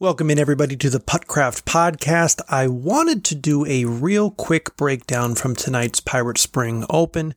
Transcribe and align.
Welcome 0.00 0.30
in, 0.30 0.38
everybody, 0.38 0.76
to 0.76 0.88
the 0.88 0.98
Puttcraft 0.98 1.64
podcast. 1.64 2.40
I 2.48 2.68
wanted 2.68 3.22
to 3.24 3.34
do 3.34 3.66
a 3.66 3.84
real 3.84 4.30
quick 4.30 4.74
breakdown 4.78 5.34
from 5.34 5.54
tonight's 5.54 6.00
Pirate 6.00 6.38
Spring 6.38 6.86
Open. 6.88 7.34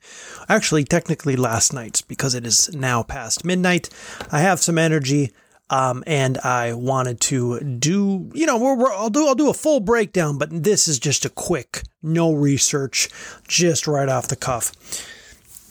Actually, 0.47 0.85
technically 0.85 1.35
last 1.35 1.73
night's 1.73 2.01
because 2.01 2.33
it 2.33 2.45
is 2.45 2.73
now 2.73 3.03
past 3.03 3.43
midnight. 3.43 3.89
I 4.31 4.39
have 4.39 4.61
some 4.61 4.77
energy, 4.77 5.33
um, 5.69 6.05
and 6.07 6.37
I 6.37 6.71
wanted 6.71 7.19
to 7.19 7.59
do, 7.59 8.31
you 8.33 8.45
know, 8.45 8.57
we're, 8.57 8.77
we're, 8.77 8.93
I'll 8.93 9.09
do 9.09 9.27
I'll 9.27 9.35
do 9.35 9.49
a 9.49 9.53
full 9.53 9.81
breakdown, 9.81 10.37
but 10.37 10.47
this 10.63 10.87
is 10.87 10.99
just 10.99 11.25
a 11.25 11.29
quick, 11.29 11.83
no 12.01 12.31
research, 12.31 13.09
just 13.45 13.87
right 13.87 14.07
off 14.07 14.29
the 14.29 14.37
cuff. 14.37 14.71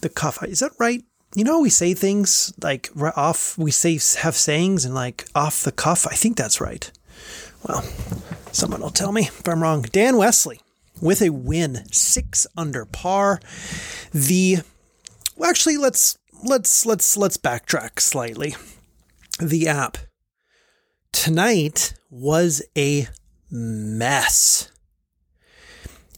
The 0.02 0.10
cuff 0.10 0.42
is 0.42 0.60
that 0.60 0.72
right? 0.78 1.02
You 1.34 1.44
know, 1.44 1.60
we 1.60 1.70
say 1.70 1.94
things 1.94 2.52
like 2.62 2.90
off, 3.16 3.56
we 3.56 3.70
say, 3.70 3.98
have 4.20 4.34
sayings 4.34 4.84
and 4.84 4.94
like 4.94 5.26
off 5.34 5.62
the 5.62 5.72
cuff. 5.72 6.06
I 6.06 6.14
think 6.14 6.36
that's 6.36 6.60
right. 6.60 6.90
Well, 7.66 7.82
someone 8.52 8.80
will 8.80 8.90
tell 8.90 9.12
me 9.12 9.22
if 9.22 9.46
I'm 9.48 9.62
wrong. 9.62 9.82
Dan 9.82 10.16
Wesley 10.16 10.60
with 11.00 11.22
a 11.22 11.30
win, 11.30 11.86
six 11.90 12.46
under 12.56 12.84
par. 12.84 13.40
The, 14.12 14.58
well, 15.36 15.48
actually, 15.48 15.76
let's, 15.76 16.18
let's, 16.42 16.84
let's, 16.84 17.16
let's 17.16 17.36
backtrack 17.36 18.00
slightly. 18.00 18.54
The 19.40 19.68
app 19.68 19.98
tonight 21.12 21.94
was 22.10 22.62
a 22.76 23.08
mess. 23.50 24.70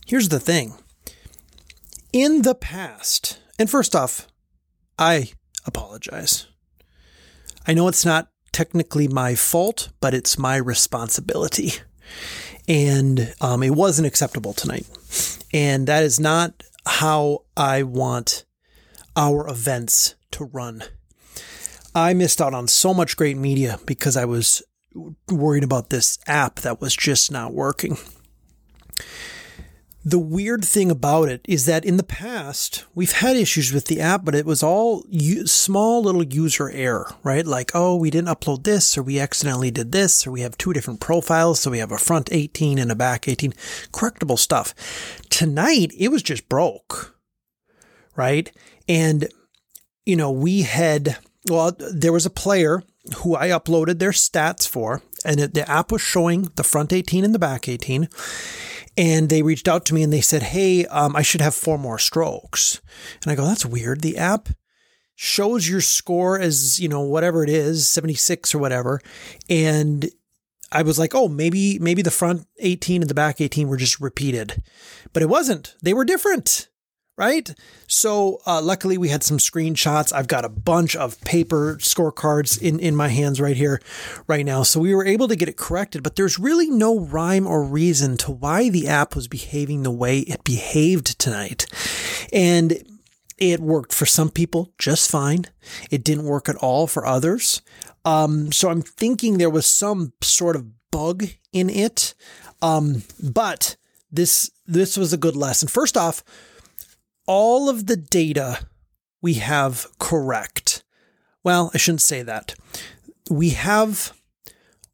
Here's 0.07 0.29
the 0.29 0.41
thing. 0.41 0.75
In 2.13 2.43
the 2.43 2.55
past, 2.55 3.41
and 3.59 3.71
first 3.71 3.97
off, 3.97 4.29
I 4.99 5.33
apologize. 5.67 6.47
I 7.67 7.75
know 7.75 7.89
it's 7.89 8.05
not 8.05 8.29
technically 8.53 9.09
my 9.09 9.35
fault, 9.35 9.91
but 10.01 10.15
it's 10.15 10.39
my 10.39 10.57
responsibility. 10.57 11.73
And 12.69 13.35
um, 13.41 13.63
it 13.63 13.75
wasn't 13.75 14.07
acceptable 14.07 14.53
tonight. 14.53 14.87
And 15.53 15.87
that 15.87 16.03
is 16.03 16.19
not 16.19 16.63
how 16.87 17.45
I 17.57 17.83
want 17.83 18.45
our 19.17 19.49
events 19.49 20.15
to 20.33 20.45
run. 20.45 20.83
I 21.95 22.13
missed 22.15 22.41
out 22.41 22.55
on 22.55 22.69
so 22.69 22.93
much 22.93 23.17
great 23.17 23.37
media 23.37 23.79
because 23.87 24.17
I 24.17 24.25
was 24.25 24.63
worried 25.29 25.65
about 25.65 25.91
this 25.91 26.19
app 26.27 26.57
that 26.61 26.81
was 26.81 26.95
just 26.95 27.31
not 27.31 27.53
working. 27.53 27.97
The 30.07 30.19
weird 30.19 30.67
thing 30.67 30.91
about 30.91 31.31
it 31.31 31.41
is 31.49 31.65
that 31.65 31.87
in 31.87 31.97
the 31.97 32.03
past, 32.03 32.85
we've 32.95 33.13
had 33.13 33.37
issues 33.37 33.73
with 33.73 33.87
the 33.87 34.03
app, 34.03 34.23
but 34.23 34.35
it 34.35 34.45
was 34.45 34.63
all 34.63 35.03
small 35.47 36.03
little 36.03 36.23
user 36.23 36.69
error, 36.69 37.15
right? 37.23 37.47
Like, 37.47 37.71
oh, 37.73 37.97
we 37.97 38.11
didn't 38.11 38.29
upload 38.29 38.65
this, 38.65 38.99
or 38.99 39.03
we 39.03 39.19
accidentally 39.19 39.71
did 39.71 39.93
this, 39.93 40.27
or 40.27 40.31
we 40.31 40.43
have 40.43 40.59
two 40.59 40.75
different 40.75 41.01
profiles. 41.01 41.61
So 41.61 41.71
we 41.71 41.79
have 41.79 41.91
a 41.91 41.97
front 41.97 42.29
18 42.31 42.79
and 42.79 42.93
a 42.93 42.95
back 42.95 43.27
18. 43.27 43.53
Correctable 43.93 44.39
stuff. 44.39 44.75
Tonight, 45.31 45.93
it 45.99 46.09
was 46.09 46.23
just 46.23 46.51
broke, 46.51 47.17
right? 48.15 48.53
And, 48.87 49.29
you 50.05 50.17
know, 50.17 50.31
we 50.31 50.63
had, 50.63 51.17
well, 51.49 51.75
there 51.79 52.13
was 52.13 52.27
a 52.27 52.31
player 52.31 52.83
who 53.19 53.37
I 53.37 53.49
uploaded 53.49 54.01
their 54.01 54.11
stats 54.11 54.69
for, 54.69 55.03
and 55.25 55.41
the 55.41 55.71
app 55.71 55.91
was 55.91 56.03
showing 56.03 56.51
the 56.57 56.65
front 56.65 56.93
18 56.93 57.25
and 57.25 57.35
the 57.35 57.39
back 57.39 57.71
18 57.71 58.11
and 58.97 59.29
they 59.29 59.43
reached 59.43 59.69
out 59.69 59.85
to 59.87 59.95
me 59.95 60.03
and 60.03 60.13
they 60.13 60.21
said, 60.21 60.43
Hey, 60.43 60.87
um, 60.87 61.17
I 61.17 61.23
should 61.23 61.41
have 61.41 61.55
four 61.55 61.79
more 61.79 61.99
strokes. 61.99 62.81
And 63.23 63.33
I 63.33 63.35
go, 63.35 63.45
That's 63.45 63.67
weird. 63.67 64.01
The 64.01 64.19
app 64.19 64.49
shows 65.15 65.69
your 65.69 65.81
score 65.81 66.39
as, 66.41 66.81
you 66.81 66.89
know, 66.89 67.01
whatever 67.01 67.45
it 67.45 67.51
is, 67.51 67.89
76 67.89 68.55
or 68.55 68.59
whatever. 68.59 69.01
And 69.49 70.09
I 70.73 70.83
was 70.83 70.99
like, 70.99 71.15
oh, 71.15 71.29
maybe, 71.29 71.79
maybe 71.79 72.03
the 72.03 72.11
front 72.11 72.47
18 72.59 73.03
and 73.03 73.09
the 73.09 73.15
back 73.15 73.41
18 73.41 73.69
were 73.69 73.77
just 73.77 74.01
repeated, 74.01 74.61
but 75.13 75.23
it 75.23 75.29
wasn't. 75.29 75.77
They 75.83 75.95
were 75.95 76.05
different 76.05 76.69
right? 77.17 77.55
So 77.87 78.41
uh, 78.47 78.61
luckily 78.63 78.99
we 78.99 79.09
had 79.09 79.23
some 79.23 79.39
screenshots. 79.39 80.13
I've 80.13 80.29
got 80.29 80.45
a 80.45 80.49
bunch 80.49 80.97
of 80.97 81.21
paper 81.21 81.77
scorecards 81.81 82.61
in, 82.61 82.81
in 82.81 82.97
my 82.97 83.09
hands 83.09 83.41
right 83.41 83.57
here, 83.57 83.81
right 84.27 84.45
now. 84.45 84.63
So 84.63 84.81
we 84.81 84.95
were 84.95 85.07
able 85.07 85.29
to 85.29 85.37
get 85.37 85.49
it 85.49 85.57
corrected, 85.57 86.03
but 86.03 86.17
there's 86.17 86.39
really 86.39 86.71
no 86.71 86.99
rhyme 86.99 87.47
or 87.47 87.63
reason 87.63 88.17
to 88.19 88.33
why 88.33 88.69
the 88.69 88.89
app 88.89 89.15
was 89.15 89.29
behaving 89.29 89.83
the 89.83 89.91
way 89.91 90.21
it 90.21 90.45
behaved 90.45 91.19
tonight. 91.19 91.67
And 92.33 92.83
it 93.39 93.61
worked 93.61 93.93
for 93.93 94.07
some 94.07 94.31
people 94.31 94.73
just 94.79 95.11
fine. 95.11 95.45
It 95.91 96.05
didn't 96.05 96.25
work 96.25 96.49
at 96.49 96.57
all 96.57 96.87
for 96.87 97.07
others. 97.07 97.63
Um, 98.05 98.53
so 98.53 98.71
I'm 98.71 98.83
thinking 98.83 99.39
there 99.39 99.51
was 99.51 99.67
some 99.67 100.13
sort 100.21 100.57
of 100.57 100.91
bug 100.91 101.25
in 101.53 101.71
it. 101.71 102.15
Um, 102.61 103.03
but 103.23 103.77
this, 104.11 104.51
this 104.67 104.97
was 104.97 105.13
a 105.13 105.19
good 105.19 105.37
lesson. 105.37 105.69
First 105.69 105.97
off, 105.97 106.23
all 107.27 107.69
of 107.69 107.87
the 107.87 107.97
data 107.97 108.67
we 109.23 109.35
have 109.35 109.87
correct. 109.99 110.85
Well, 111.43 111.71
I 111.75 111.79
shouldn't 111.79 112.03
say 112.03 112.23
that. 112.23 112.55
We 113.31 113.51
have 113.51 114.13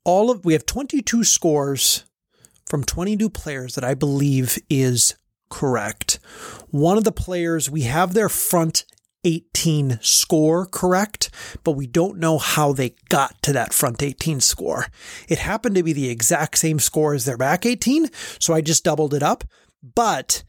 all 0.05 0.31
of 0.31 0.45
we 0.45 0.53
have 0.53 0.67
22 0.67 1.25
scores 1.25 2.05
from 2.67 2.85
22 2.85 3.29
players 3.31 3.75
that 3.75 3.85
I 3.85 3.95
believe 3.95 4.59
is 4.69 5.17
correct. 5.51 6.21
One 6.71 6.97
of 6.97 7.05
the 7.05 7.13
players 7.13 7.69
we 7.69 7.83
have 7.83 8.15
their 8.15 8.29
front 8.29 8.85
18 9.25 9.99
score 10.01 10.65
correct, 10.67 11.31
but 11.63 11.73
we 11.73 11.87
don't 11.87 12.19
know 12.19 12.39
how 12.39 12.73
they 12.73 12.95
got 13.09 13.41
to 13.43 13.53
that 13.53 13.75
front 13.75 14.03
18 14.03 14.41
score. 14.41 14.87
It 15.29 15.39
happened 15.39 15.75
to 15.75 15.83
be 15.83 15.93
the 15.93 16.09
exact 16.09 16.59
same 16.59 16.79
score 16.79 17.15
as 17.15 17.25
their 17.25 17.37
back 17.37 17.67
18, 17.67 18.09
so 18.39 18.55
I 18.55 18.61
just 18.61 18.85
doubled 18.85 19.13
it 19.13 19.23
up, 19.23 19.45
but 19.83 20.43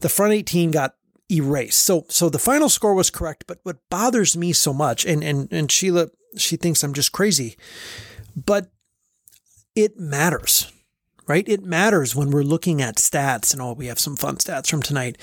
the 0.00 0.08
front 0.08 0.32
18 0.32 0.70
got 0.70 0.94
erased. 1.30 1.78
So 1.80 2.06
so 2.08 2.28
the 2.28 2.38
final 2.38 2.68
score 2.68 2.94
was 2.94 3.10
correct, 3.10 3.44
but 3.46 3.58
what 3.62 3.88
bothers 3.90 4.36
me 4.36 4.52
so 4.52 4.72
much, 4.72 5.04
and 5.04 5.22
and 5.22 5.52
and 5.52 5.70
Sheila, 5.70 6.08
she 6.36 6.56
thinks 6.56 6.82
I'm 6.82 6.94
just 6.94 7.12
crazy, 7.12 7.56
but 8.34 8.70
it 9.74 9.98
matters, 9.98 10.72
right? 11.26 11.48
It 11.48 11.62
matters 11.62 12.16
when 12.16 12.30
we're 12.30 12.42
looking 12.42 12.82
at 12.82 12.96
stats, 12.96 13.52
and 13.52 13.62
oh, 13.62 13.74
we 13.74 13.86
have 13.86 13.98
some 13.98 14.16
fun 14.16 14.36
stats 14.36 14.70
from 14.70 14.82
tonight. 14.82 15.18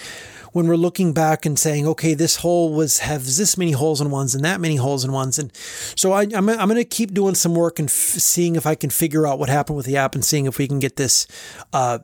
When 0.54 0.68
we're 0.70 0.78
looking 0.78 1.12
back 1.12 1.46
and 1.46 1.60
saying, 1.60 1.86
okay, 1.86 2.14
this 2.14 2.38
hole 2.38 2.74
was 2.74 3.00
has 3.00 3.38
this 3.38 3.58
many 3.58 3.72
holes 3.72 4.00
in 4.00 4.10
ones 4.10 4.34
and 4.34 4.46
that 4.46 4.62
many 4.62 4.78
holes 4.78 5.04
in 5.04 5.12
ones, 5.12 5.38
and 5.40 5.52
so 5.56 6.14
I, 6.14 6.24
am 6.24 6.48
I'm, 6.48 6.50
I'm 6.50 6.70
going 6.70 6.76
to 6.76 6.86
keep 6.86 7.14
doing 7.14 7.36
some 7.36 7.56
work 7.56 7.80
and 7.80 7.90
f- 7.90 7.94
seeing 7.94 8.56
if 8.56 8.66
I 8.66 8.76
can 8.76 8.90
figure 8.90 9.28
out 9.28 9.40
what 9.40 9.50
happened 9.50 9.76
with 9.76 9.86
the 9.86 9.98
app 9.98 10.16
and 10.16 10.24
seeing 10.24 10.46
if 10.46 10.58
we 10.58 10.68
can 10.68 10.80
get 10.80 10.96
this 10.96 11.28
uh, 11.74 12.00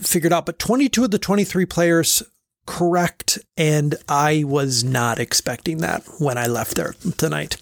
figured 0.00 0.32
out. 0.32 0.46
But 0.46 0.58
22 0.58 1.04
of 1.04 1.10
the 1.12 1.18
23 1.18 1.66
players 1.66 2.24
correct. 2.66 3.38
And 3.56 3.96
I 4.08 4.44
was 4.44 4.84
not 4.84 5.18
expecting 5.18 5.78
that 5.78 6.02
when 6.18 6.38
I 6.38 6.46
left 6.46 6.76
there 6.76 6.94
tonight. 7.16 7.56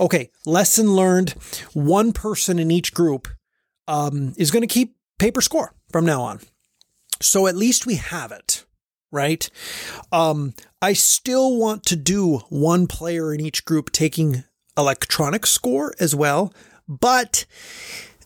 Okay, 0.00 0.30
lesson 0.46 0.94
learned 0.94 1.30
one 1.72 2.12
person 2.12 2.58
in 2.58 2.70
each 2.70 2.94
group 2.94 3.28
um, 3.88 4.34
is 4.36 4.50
going 4.50 4.62
to 4.62 4.66
keep 4.66 4.96
paper 5.18 5.40
score 5.40 5.74
from 5.90 6.04
now 6.04 6.22
on. 6.22 6.40
So 7.20 7.46
at 7.46 7.56
least 7.56 7.86
we 7.86 7.96
have 7.96 8.32
it, 8.32 8.64
right? 9.10 9.48
Um, 10.10 10.54
I 10.80 10.92
still 10.92 11.56
want 11.56 11.84
to 11.86 11.96
do 11.96 12.38
one 12.48 12.86
player 12.86 13.32
in 13.32 13.40
each 13.40 13.64
group 13.64 13.92
taking 13.92 14.44
electronic 14.76 15.46
score 15.46 15.94
as 16.00 16.14
well, 16.14 16.52
but 16.88 17.44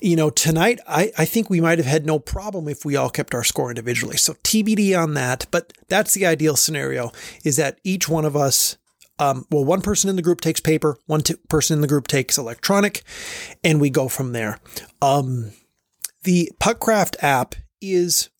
you 0.07 0.15
know, 0.15 0.31
tonight, 0.31 0.79
I, 0.87 1.11
I 1.19 1.25
think 1.25 1.51
we 1.51 1.61
might 1.61 1.79
have 1.79 1.87
had 1.87 2.07
no 2.07 2.21
problem 2.21 2.69
if 2.69 2.85
we 2.85 2.95
all 2.95 3.11
kept 3.11 3.35
our 3.35 3.43
score 3.43 3.71
individually. 3.71 4.17
So 4.17 4.35
TBD 4.35 4.97
on 4.97 5.15
that. 5.15 5.47
But 5.51 5.73
that's 5.89 6.15
the 6.15 6.27
ideal 6.27 6.55
scenario 6.55 7.11
is 7.45 7.57
that 7.57 7.81
each 7.83 8.09
one 8.09 8.25
of 8.25 8.37
us, 8.37 8.79
um, 9.19 9.47
well, 9.51 9.65
one 9.65 9.81
person 9.81 10.09
in 10.09 10.15
the 10.15 10.23
group 10.23 10.41
takes 10.41 10.61
paper, 10.61 10.97
one 11.07 11.23
t- 11.23 11.35
person 11.49 11.75
in 11.75 11.81
the 11.81 11.89
group 11.89 12.07
takes 12.07 12.39
electronic, 12.39 13.03
and 13.65 13.81
we 13.81 13.91
go 13.91 14.07
from 14.07 14.31
there. 14.31 14.61
Um, 15.03 15.51
the 16.23 16.53
Puttcraft 16.61 17.17
app 17.21 17.57
is 17.81 18.31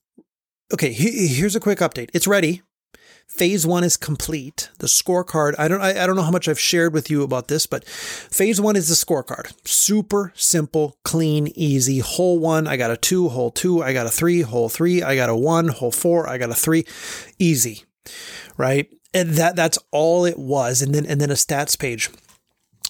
okay. 0.73 0.93
He, 0.93 1.27
here's 1.27 1.57
a 1.57 1.61
quick 1.61 1.81
update. 1.81 2.11
It's 2.15 2.29
ready. 2.29 2.63
Phase 3.27 3.67
one 3.67 3.85
is 3.85 3.97
complete. 3.97 4.71
The 4.79 4.87
scorecard, 4.87 5.57
I 5.59 5.69
don't, 5.69 5.83
I, 5.83 6.03
I, 6.03 6.07
don't 6.07 6.17
know 6.17 6.23
how 6.23 6.31
much 6.31 6.49
I've 6.49 6.61
shared 6.61 6.95
with 6.95 7.11
you 7.11 7.23
about 7.23 7.49
this, 7.49 7.67
but 7.67 7.85
phase 7.85 8.61
one 8.61 8.77
is 8.77 8.89
the 8.89 8.95
scorecard. 8.95 9.53
Super 9.67 10.33
simple, 10.35 10.97
clean, 11.05 11.49
easy. 11.55 11.99
Hole 11.99 12.39
one, 12.39 12.67
I 12.67 12.77
got 12.79 12.93
a 12.93 12.97
two. 12.97 13.29
Hole 13.29 13.51
two, 13.51 13.83
I 13.83 13.93
got 13.93 14.07
a 14.07 14.11
three. 14.11 14.41
Hole 14.41 14.69
three, 14.69 15.03
I 15.03 15.17
got 15.17 15.29
a 15.29 15.37
one. 15.37 15.69
Hole 15.69 15.91
four, 15.91 16.29
I 16.29 16.39
got 16.39 16.51
a 16.51 16.55
three. 16.55 16.87
Easy, 17.39 17.85
right? 18.57 18.89
And 19.13 19.31
that 19.31 19.57
that's 19.57 19.79
all 19.91 20.25
it 20.25 20.39
was. 20.39 20.81
And 20.81 20.95
then 20.95 21.05
and 21.05 21.21
then 21.21 21.31
a 21.31 21.35
stats 21.35 21.79
page. 21.79 22.09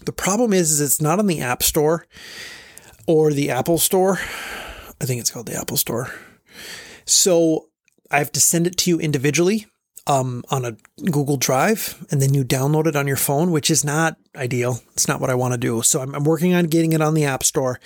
The 0.04 0.12
problem 0.12 0.52
is, 0.52 0.70
is 0.70 0.80
it's 0.80 1.00
not 1.00 1.18
on 1.18 1.26
the 1.26 1.40
App 1.40 1.62
Store 1.62 2.06
or 3.06 3.32
the 3.32 3.50
Apple 3.50 3.78
Store. 3.78 4.20
I 5.00 5.06
think 5.06 5.20
it's 5.20 5.30
called 5.30 5.46
the 5.46 5.58
Apple 5.58 5.76
Store. 5.76 6.12
So 7.04 7.68
I 8.10 8.18
have 8.18 8.32
to 8.32 8.40
send 8.40 8.66
it 8.66 8.76
to 8.78 8.90
you 8.90 9.00
individually 9.00 9.66
um, 10.06 10.44
on 10.50 10.64
a 10.64 10.76
Google 11.10 11.36
Drive 11.36 12.04
and 12.10 12.22
then 12.22 12.32
you 12.32 12.44
download 12.44 12.86
it 12.86 12.96
on 12.96 13.06
your 13.06 13.16
phone, 13.16 13.50
which 13.50 13.70
is 13.70 13.84
not 13.84 14.16
ideal. 14.34 14.80
It's 14.92 15.08
not 15.08 15.20
what 15.20 15.30
I 15.30 15.34
want 15.34 15.52
to 15.52 15.58
do. 15.58 15.82
So 15.82 16.00
I'm, 16.00 16.14
I'm 16.14 16.24
working 16.24 16.54
on 16.54 16.66
getting 16.66 16.92
it 16.92 17.00
on 17.00 17.14
the 17.14 17.24
App 17.24 17.42
Store. 17.42 17.80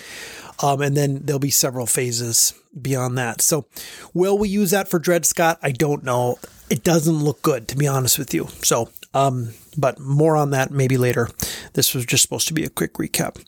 Um, 0.62 0.82
and 0.82 0.96
then 0.96 1.20
there'll 1.24 1.38
be 1.40 1.50
several 1.50 1.86
phases 1.86 2.52
beyond 2.80 3.16
that. 3.16 3.40
So 3.40 3.66
will 4.12 4.36
we 4.36 4.48
use 4.48 4.70
that 4.72 4.88
for 4.88 4.98
Dred 4.98 5.24
Scott? 5.24 5.58
I 5.62 5.72
don't 5.72 6.04
know. 6.04 6.38
It 6.68 6.84
doesn't 6.84 7.24
look 7.24 7.42
good, 7.42 7.66
to 7.68 7.76
be 7.76 7.88
honest 7.88 8.18
with 8.18 8.34
you. 8.34 8.48
So, 8.62 8.90
um, 9.14 9.54
but 9.76 9.98
more 9.98 10.36
on 10.36 10.50
that 10.50 10.70
maybe 10.70 10.98
later. 10.98 11.28
This 11.72 11.94
was 11.94 12.04
just 12.04 12.22
supposed 12.22 12.48
to 12.48 12.54
be 12.54 12.64
a 12.64 12.70
quick 12.70 12.94
recap. 12.94 13.42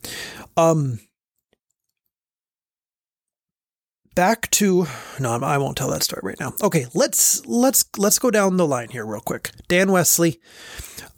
Um, 0.57 1.01
back 4.15 4.51
to 4.51 4.87
no 5.19 5.33
i 5.33 5.57
won't 5.59 5.77
tell 5.77 5.91
that 5.91 6.03
story 6.03 6.21
right 6.23 6.41
now. 6.41 6.53
Okay 6.63 6.87
let's 6.95 7.45
let's 7.47 7.85
let's 7.97 8.19
go 8.19 8.31
down 8.31 8.57
the 8.57 8.67
line 8.67 8.89
here 8.91 9.07
real 9.07 9.21
quick. 9.21 9.51
Dan 9.69 9.93
wesley 9.93 10.41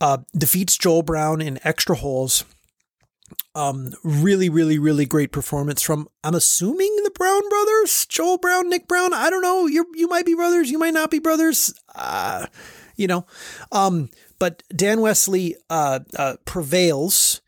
uh, 0.00 0.18
defeats 0.36 0.76
joel 0.76 1.02
brown 1.02 1.40
in 1.40 1.58
extra 1.64 1.96
holes. 1.96 2.44
Um 3.54 3.92
really 4.02 4.48
really 4.48 4.78
really 4.78 5.06
great 5.06 5.32
performance 5.32 5.82
from 5.82 6.08
i'm 6.22 6.34
assuming 6.34 6.94
the 7.04 7.10
brown 7.10 7.48
brothers 7.48 8.06
joel 8.06 8.38
brown 8.38 8.68
nick 8.68 8.86
brown. 8.88 9.12
I 9.12 9.30
don't 9.30 9.42
know. 9.42 9.66
You 9.66 9.86
you 9.94 10.08
might 10.08 10.26
be 10.26 10.34
brothers. 10.34 10.70
You 10.70 10.78
might 10.78 10.94
not 10.94 11.10
be 11.10 11.18
brothers. 11.18 11.74
Uh 11.94 12.46
you 12.96 13.06
know 13.06 13.26
um 13.72 14.08
but 14.38 14.62
dan 14.74 15.00
wesley 15.00 15.56
uh, 15.70 16.00
uh 16.16 16.36
prevails 16.44 17.40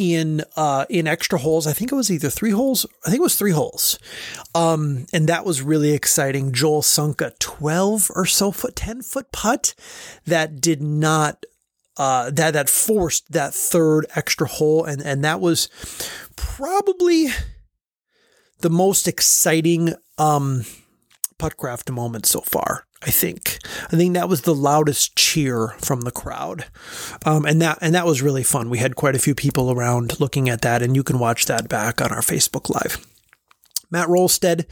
in 0.00 0.42
uh, 0.56 0.86
in 0.88 1.06
extra 1.06 1.38
holes. 1.38 1.66
I 1.66 1.74
think 1.74 1.92
it 1.92 1.94
was 1.94 2.10
either 2.10 2.30
three 2.30 2.52
holes. 2.52 2.86
I 3.06 3.10
think 3.10 3.20
it 3.20 3.22
was 3.22 3.36
three 3.36 3.50
holes, 3.52 3.98
um, 4.54 5.06
and 5.12 5.28
that 5.28 5.44
was 5.44 5.60
really 5.60 5.92
exciting. 5.92 6.52
Joel 6.52 6.80
sunk 6.80 7.20
a 7.20 7.34
twelve 7.38 8.10
or 8.14 8.24
so 8.24 8.50
foot, 8.50 8.74
ten 8.74 9.02
foot 9.02 9.30
putt 9.30 9.74
that 10.24 10.58
did 10.58 10.82
not 10.82 11.44
uh, 11.98 12.30
that 12.30 12.52
that 12.54 12.70
forced 12.70 13.30
that 13.32 13.52
third 13.52 14.06
extra 14.16 14.48
hole, 14.48 14.84
and 14.84 15.02
and 15.02 15.22
that 15.22 15.38
was 15.38 15.68
probably 16.34 17.26
the 18.60 18.70
most 18.70 19.06
exciting 19.06 19.92
um, 20.16 20.64
puttcraft 21.38 21.90
moment 21.92 22.24
so 22.24 22.40
far. 22.40 22.86
I 23.02 23.10
think. 23.10 23.58
I 23.86 23.96
think 23.96 24.12
that 24.14 24.28
was 24.28 24.42
the 24.42 24.54
loudest 24.54 25.16
cheer 25.16 25.68
from 25.78 26.02
the 26.02 26.10
crowd, 26.10 26.66
um, 27.24 27.46
and 27.46 27.60
that 27.62 27.78
and 27.80 27.94
that 27.94 28.04
was 28.04 28.20
really 28.20 28.42
fun. 28.42 28.68
We 28.68 28.78
had 28.78 28.94
quite 28.94 29.14
a 29.16 29.20
few 29.20 29.34
people 29.34 29.72
around 29.72 30.20
looking 30.20 30.50
at 30.50 30.60
that, 30.62 30.82
and 30.82 30.94
you 30.94 31.02
can 31.02 31.18
watch 31.18 31.46
that 31.46 31.68
back 31.68 32.02
on 32.02 32.12
our 32.12 32.20
Facebook 32.20 32.68
Live. 32.68 33.06
Matt 33.90 34.08
Rolstead. 34.08 34.66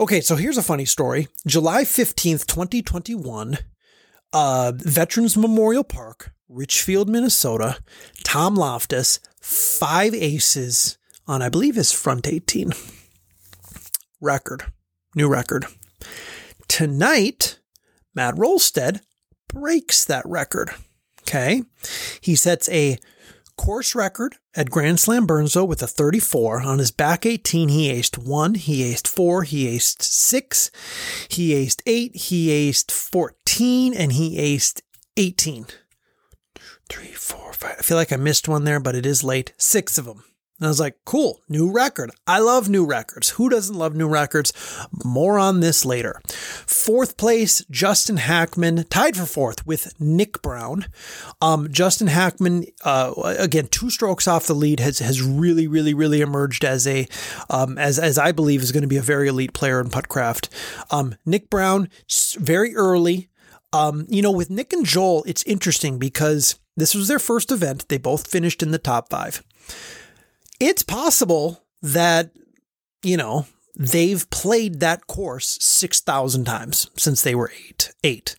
Okay, 0.00 0.20
so 0.20 0.36
here's 0.36 0.58
a 0.58 0.62
funny 0.62 0.84
story. 0.84 1.28
July 1.46 1.84
15th, 1.84 2.46
2021, 2.46 3.58
uh, 4.32 4.72
Veterans 4.74 5.36
Memorial 5.36 5.84
Park, 5.84 6.32
Richfield, 6.48 7.08
Minnesota. 7.08 7.78
Tom 8.22 8.54
Loftus, 8.54 9.20
five 9.40 10.12
aces 10.14 10.98
on, 11.26 11.40
I 11.40 11.48
believe, 11.48 11.76
his 11.76 11.92
front 11.92 12.26
18. 12.26 12.72
Record. 14.20 14.64
New 15.14 15.28
record. 15.28 15.66
Tonight, 16.68 17.58
Matt 18.14 18.34
Rolstead 18.34 19.00
breaks 19.48 20.04
that 20.04 20.24
record. 20.26 20.70
Okay. 21.22 21.62
He 22.20 22.36
sets 22.36 22.68
a 22.68 22.98
course 23.56 23.94
record 23.94 24.36
at 24.54 24.70
Grand 24.70 25.00
Slam 25.00 25.26
Burnsville 25.26 25.66
with 25.66 25.82
a 25.82 25.86
34. 25.86 26.62
On 26.62 26.78
his 26.78 26.90
back 26.90 27.24
18, 27.24 27.68
he 27.68 27.92
aced 27.92 28.18
1, 28.18 28.54
he 28.54 28.82
aced 28.82 29.08
4, 29.08 29.42
he 29.44 29.66
aced 29.66 30.02
6, 30.02 30.70
he 31.28 31.52
aced 31.52 31.80
8, 31.86 32.16
he 32.16 32.48
aced 32.48 32.90
14, 32.90 33.94
and 33.94 34.12
he 34.12 34.36
aced 34.38 34.82
18. 35.16 35.66
Three, 36.88 37.12
four, 37.12 37.52
five. 37.52 37.76
I 37.78 37.82
feel 37.82 37.96
like 37.96 38.12
I 38.12 38.16
missed 38.16 38.46
one 38.46 38.64
there, 38.64 38.80
but 38.80 38.94
it 38.94 39.06
is 39.06 39.24
late. 39.24 39.52
Six 39.56 39.96
of 39.96 40.04
them. 40.04 40.24
And 40.58 40.66
I 40.66 40.68
was 40.68 40.78
like, 40.78 40.98
cool, 41.04 41.40
new 41.48 41.72
record. 41.72 42.12
I 42.28 42.38
love 42.38 42.68
new 42.68 42.86
records. 42.86 43.30
Who 43.30 43.48
doesn't 43.48 43.74
love 43.74 43.96
new 43.96 44.06
records? 44.06 44.52
More 45.04 45.36
on 45.36 45.58
this 45.58 45.84
later. 45.84 46.20
Fourth 46.28 47.16
place, 47.16 47.64
Justin 47.70 48.18
Hackman, 48.18 48.84
tied 48.84 49.16
for 49.16 49.26
fourth 49.26 49.66
with 49.66 50.00
Nick 50.00 50.42
Brown. 50.42 50.86
Um, 51.42 51.72
Justin 51.72 52.06
Hackman, 52.06 52.66
uh, 52.84 53.34
again, 53.36 53.66
two 53.66 53.90
strokes 53.90 54.28
off 54.28 54.46
the 54.46 54.54
lead, 54.54 54.78
has 54.78 55.00
has 55.00 55.20
really, 55.20 55.66
really, 55.66 55.92
really 55.92 56.20
emerged 56.20 56.64
as 56.64 56.86
a, 56.86 57.08
um, 57.50 57.76
as 57.76 57.98
as 57.98 58.16
I 58.16 58.30
believe 58.30 58.62
is 58.62 58.70
going 58.70 58.82
to 58.82 58.88
be 58.88 58.96
a 58.96 59.02
very 59.02 59.26
elite 59.26 59.54
player 59.54 59.80
in 59.80 59.88
puttcraft. 59.88 60.48
Um, 60.92 61.16
Nick 61.26 61.50
Brown, 61.50 61.88
very 62.38 62.76
early. 62.76 63.28
Um, 63.72 64.06
you 64.08 64.22
know, 64.22 64.30
with 64.30 64.50
Nick 64.50 64.72
and 64.72 64.86
Joel, 64.86 65.24
it's 65.26 65.42
interesting 65.42 65.98
because 65.98 66.60
this 66.76 66.94
was 66.94 67.08
their 67.08 67.18
first 67.18 67.50
event. 67.50 67.88
They 67.88 67.98
both 67.98 68.28
finished 68.28 68.62
in 68.62 68.70
the 68.70 68.78
top 68.78 69.10
five 69.10 69.42
it's 70.64 70.82
possible 70.82 71.64
that, 71.82 72.30
you 73.02 73.16
know, 73.16 73.46
they've 73.76 74.28
played 74.30 74.80
that 74.80 75.06
course 75.06 75.58
6,000 75.60 76.44
times 76.44 76.90
since 76.96 77.22
they 77.22 77.34
were 77.34 77.52
eight, 77.68 77.92
eight. 78.02 78.36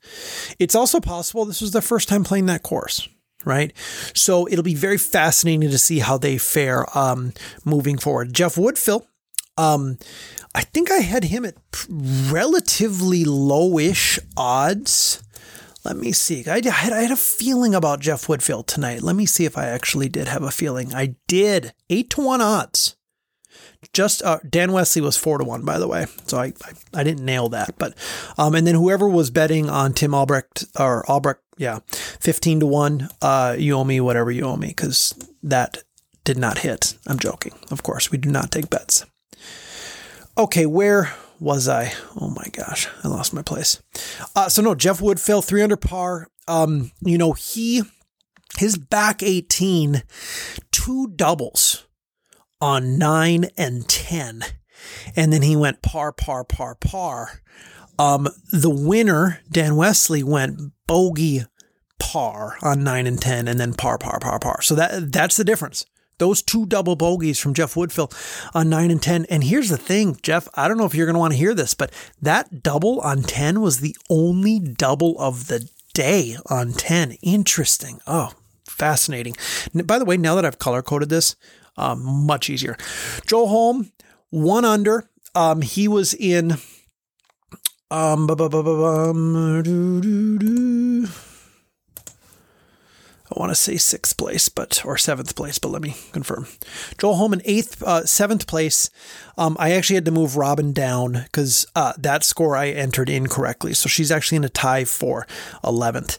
It's 0.59 0.75
also 0.75 0.99
possible 0.99 1.45
this 1.45 1.61
was 1.61 1.71
their 1.71 1.81
first 1.81 2.09
time 2.09 2.23
playing 2.23 2.47
that 2.47 2.63
course, 2.63 3.07
right? 3.43 3.73
So 4.13 4.47
it'll 4.47 4.63
be 4.63 4.75
very 4.75 4.97
fascinating 4.97 5.69
to 5.69 5.77
see 5.77 5.99
how 5.99 6.17
they 6.17 6.37
fare 6.37 6.85
um, 6.97 7.33
moving 7.63 7.97
forward. 7.97 8.33
Jeff 8.33 8.55
Woodfill, 8.55 9.05
um, 9.57 9.97
I 10.53 10.61
think 10.61 10.91
I 10.91 10.97
had 10.97 11.25
him 11.25 11.45
at 11.45 11.55
relatively 11.89 13.23
lowish 13.25 14.19
odds 14.37 15.21
let 15.85 15.95
me 15.95 16.11
see. 16.11 16.43
I 16.47 16.55
had, 16.55 16.93
I 16.93 17.01
had 17.03 17.11
a 17.11 17.15
feeling 17.15 17.75
about 17.75 17.99
Jeff 17.99 18.25
Woodfield 18.25 18.65
tonight. 18.65 19.03
Let 19.03 19.15
me 19.15 19.25
see 19.25 19.45
if 19.45 19.57
I 19.57 19.67
actually 19.67 20.09
did 20.09 20.27
have 20.27 20.43
a 20.43 20.51
feeling. 20.51 20.93
I 20.93 21.15
did. 21.27 21.73
Eight 21.89 22.09
to 22.11 22.21
one 22.21 22.41
odds. 22.41 22.95
Just 23.93 24.23
uh, 24.23 24.39
Dan 24.49 24.71
Wesley 24.71 25.01
was 25.01 25.15
four 25.15 25.37
to 25.37 25.43
one, 25.43 25.63
by 25.63 25.77
the 25.77 25.87
way. 25.87 26.07
So 26.25 26.39
I, 26.39 26.45
I, 26.45 26.73
I 26.93 27.03
didn't 27.03 27.23
nail 27.23 27.49
that, 27.49 27.75
but 27.77 27.95
um, 28.37 28.55
and 28.55 28.65
then 28.65 28.75
whoever 28.75 29.07
was 29.07 29.29
betting 29.29 29.69
on 29.69 29.93
Tim 29.93 30.13
Albrecht 30.13 30.65
or 30.77 31.09
Albrecht, 31.09 31.41
yeah, 31.57 31.79
fifteen 31.87 32.59
to 32.61 32.65
one. 32.65 33.09
Uh, 33.21 33.55
you 33.57 33.75
owe 33.75 33.83
me 33.83 34.01
whatever 34.01 34.31
you 34.31 34.43
owe 34.43 34.57
me 34.57 34.69
because 34.69 35.13
that 35.43 35.83
did 36.23 36.37
not 36.37 36.59
hit. 36.59 36.97
I'm 37.05 37.19
joking. 37.19 37.53
Of 37.69 37.83
course, 37.83 38.11
we 38.11 38.17
do 38.17 38.31
not 38.31 38.51
take 38.51 38.71
bets. 38.71 39.05
Okay, 40.37 40.65
where 40.65 41.13
was 41.39 41.67
I? 41.67 41.93
Oh 42.19 42.29
my 42.29 42.45
gosh, 42.51 42.87
I 43.03 43.07
lost 43.07 43.33
my 43.33 43.41
place. 43.41 43.81
Uh, 44.35 44.49
so 44.49 44.61
no, 44.61 44.75
Jeff 44.75 44.99
Woodfill, 44.99 45.43
three 45.43 45.61
under 45.61 45.77
par. 45.77 46.27
Um, 46.47 46.91
you 47.01 47.17
know, 47.17 47.33
he 47.33 47.83
his 48.57 48.77
back 48.77 49.21
18, 49.21 50.03
two 50.71 51.07
doubles 51.15 51.85
on 52.61 52.97
nine 52.97 53.45
and 53.57 53.87
10. 53.87 54.43
And 55.15 55.33
then 55.33 55.41
he 55.41 55.55
went 55.55 55.81
par, 55.81 56.11
par, 56.11 56.43
par, 56.43 56.75
par. 56.75 57.41
Um, 57.97 58.27
the 58.51 58.69
winner, 58.69 59.39
Dan 59.49 59.75
Wesley, 59.75 60.23
went 60.23 60.73
bogey 60.87 61.45
par 61.99 62.57
on 62.61 62.83
nine 62.83 63.07
and 63.07 63.19
10 63.19 63.47
and 63.47 63.59
then 63.59 63.73
par, 63.73 63.97
par, 63.97 64.19
par, 64.19 64.39
par. 64.39 64.61
So 64.61 64.75
that, 64.75 65.11
that's 65.11 65.37
the 65.37 65.43
difference. 65.43 65.85
Those 66.17 66.41
two 66.41 66.65
double 66.65 66.95
bogeys 66.95 67.39
from 67.39 67.53
Jeff 67.53 67.73
Woodfill 67.73 68.11
on 68.53 68.69
9 68.69 68.91
and 68.91 69.01
10. 69.01 69.25
And 69.25 69.43
here's 69.43 69.69
the 69.69 69.77
thing, 69.77 70.17
Jeff, 70.21 70.47
I 70.55 70.67
don't 70.67 70.77
know 70.77 70.85
if 70.85 70.95
you're 70.95 71.05
going 71.05 71.15
to 71.15 71.19
want 71.19 71.33
to 71.33 71.39
hear 71.39 71.53
this, 71.53 71.73
but 71.73 71.91
that 72.21 72.63
double 72.63 73.01
on 73.01 73.23
10 73.23 73.61
was 73.61 73.79
the 73.79 73.95
only 74.09 74.59
double 74.59 75.19
of 75.19 75.47
the 75.47 75.69
day 75.93 76.37
on 76.49 76.73
10. 76.73 77.13
Interesting. 77.21 77.99
Oh, 78.07 78.31
fascinating. 78.65 79.35
By 79.73 79.99
the 79.99 80.05
way, 80.05 80.17
now 80.17 80.35
that 80.35 80.45
I've 80.45 80.59
color 80.59 80.81
coded 80.81 81.09
this, 81.09 81.35
um, 81.77 82.25
much 82.25 82.49
easier. 82.49 82.77
Joe 83.27 83.47
Holm, 83.47 83.91
one 84.29 84.65
under. 84.65 85.09
Um, 85.33 85.61
he 85.61 85.87
was 85.87 86.13
in. 86.13 86.53
Um, 87.91 88.27
I 93.35 93.39
want 93.39 93.51
to 93.51 93.55
say 93.55 93.75
sixth 93.77 94.17
place, 94.17 94.47
but 94.47 94.85
or 94.85 94.97
seventh 94.97 95.35
place, 95.35 95.59
but 95.59 95.69
let 95.69 95.81
me 95.81 95.95
confirm. 96.13 96.47
Joel 96.97 97.15
Holman 97.15 97.41
eighth, 97.43 97.83
uh, 97.83 98.05
seventh 98.05 98.47
place. 98.47 98.89
Um, 99.37 99.57
I 99.59 99.71
actually 99.71 99.95
had 99.95 100.05
to 100.05 100.11
move 100.11 100.37
Robin 100.37 100.71
down 100.71 101.23
because 101.23 101.65
uh, 101.75 101.93
that 101.97 102.23
score 102.23 102.55
I 102.55 102.69
entered 102.69 103.09
incorrectly, 103.09 103.73
so 103.73 103.89
she's 103.89 104.11
actually 104.11 104.37
in 104.37 104.45
a 104.45 104.49
tie 104.49 104.85
for 104.85 105.27
eleventh. 105.63 106.17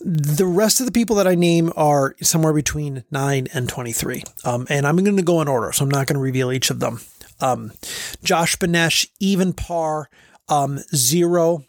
The 0.00 0.46
rest 0.46 0.80
of 0.80 0.86
the 0.86 0.92
people 0.92 1.16
that 1.16 1.26
I 1.26 1.34
name 1.34 1.72
are 1.76 2.14
somewhere 2.22 2.52
between 2.52 3.04
nine 3.10 3.48
and 3.52 3.68
twenty-three, 3.68 4.22
um, 4.44 4.66
and 4.70 4.86
I'm 4.86 4.96
going 4.96 5.16
to 5.16 5.22
go 5.22 5.42
in 5.42 5.48
order, 5.48 5.70
so 5.72 5.84
I'm 5.84 5.90
not 5.90 6.06
going 6.06 6.16
to 6.16 6.20
reveal 6.20 6.50
each 6.50 6.70
of 6.70 6.80
them. 6.80 7.00
Um, 7.40 7.72
Josh 8.22 8.56
Benesh, 8.56 9.08
even 9.20 9.52
par, 9.52 10.08
um, 10.48 10.78
zero. 10.94 11.64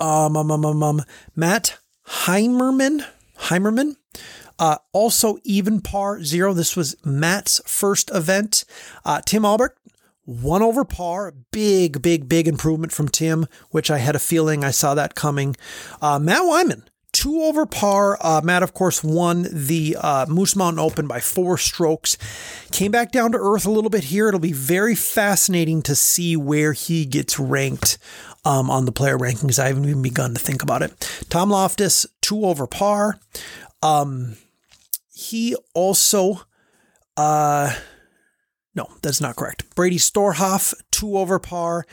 Um, 0.00 0.36
um, 0.36 0.50
um, 0.50 0.64
um, 0.64 0.82
um 0.82 1.02
Matt 1.34 1.78
Heimerman 2.06 3.04
Heimerman. 3.38 3.96
Uh, 4.58 4.76
also, 4.92 5.38
even 5.44 5.80
par 5.80 6.22
zero. 6.22 6.52
This 6.52 6.76
was 6.76 6.96
Matt's 7.04 7.60
first 7.64 8.10
event. 8.12 8.64
Uh, 9.04 9.20
Tim 9.24 9.44
Albrecht, 9.44 9.78
one 10.24 10.62
over 10.62 10.84
par. 10.84 11.32
Big, 11.52 12.02
big, 12.02 12.28
big 12.28 12.48
improvement 12.48 12.92
from 12.92 13.08
Tim, 13.08 13.46
which 13.70 13.90
I 13.90 13.98
had 13.98 14.16
a 14.16 14.20
feeling 14.20 14.64
I 14.64 14.72
saw 14.72 14.94
that 14.94 15.14
coming. 15.14 15.56
Uh, 16.02 16.18
Matt 16.18 16.44
Wyman, 16.44 16.84
two 17.12 17.42
over 17.42 17.66
par. 17.66 18.18
Uh, 18.20 18.40
Matt, 18.42 18.62
of 18.62 18.74
course, 18.74 19.02
won 19.02 19.46
the 19.50 19.96
uh, 20.00 20.26
Moose 20.28 20.56
Mountain 20.56 20.80
Open 20.80 21.06
by 21.06 21.20
four 21.20 21.56
strokes. 21.56 22.18
Came 22.72 22.90
back 22.90 23.12
down 23.12 23.32
to 23.32 23.38
earth 23.38 23.64
a 23.64 23.70
little 23.70 23.90
bit 23.90 24.04
here. 24.04 24.28
It'll 24.28 24.40
be 24.40 24.52
very 24.52 24.94
fascinating 24.94 25.82
to 25.82 25.94
see 25.94 26.36
where 26.36 26.72
he 26.72 27.04
gets 27.06 27.38
ranked 27.38 27.98
um, 28.44 28.70
on 28.70 28.84
the 28.84 28.92
player 28.92 29.18
rankings. 29.18 29.58
I 29.58 29.68
haven't 29.68 29.84
even 29.88 30.02
begun 30.02 30.34
to 30.34 30.40
think 30.40 30.62
about 30.62 30.82
it. 30.82 30.92
Tom 31.28 31.50
Loftus, 31.50 32.06
two 32.20 32.44
over 32.44 32.66
par. 32.66 33.18
Um, 33.82 34.36
he 35.12 35.56
also, 35.74 36.42
uh, 37.16 37.74
no, 38.74 38.88
that's 39.02 39.20
not 39.20 39.36
correct. 39.36 39.74
Brady 39.74 39.98
Storhoff, 39.98 40.74
two 40.90 41.18
over 41.18 41.38
par. 41.38 41.86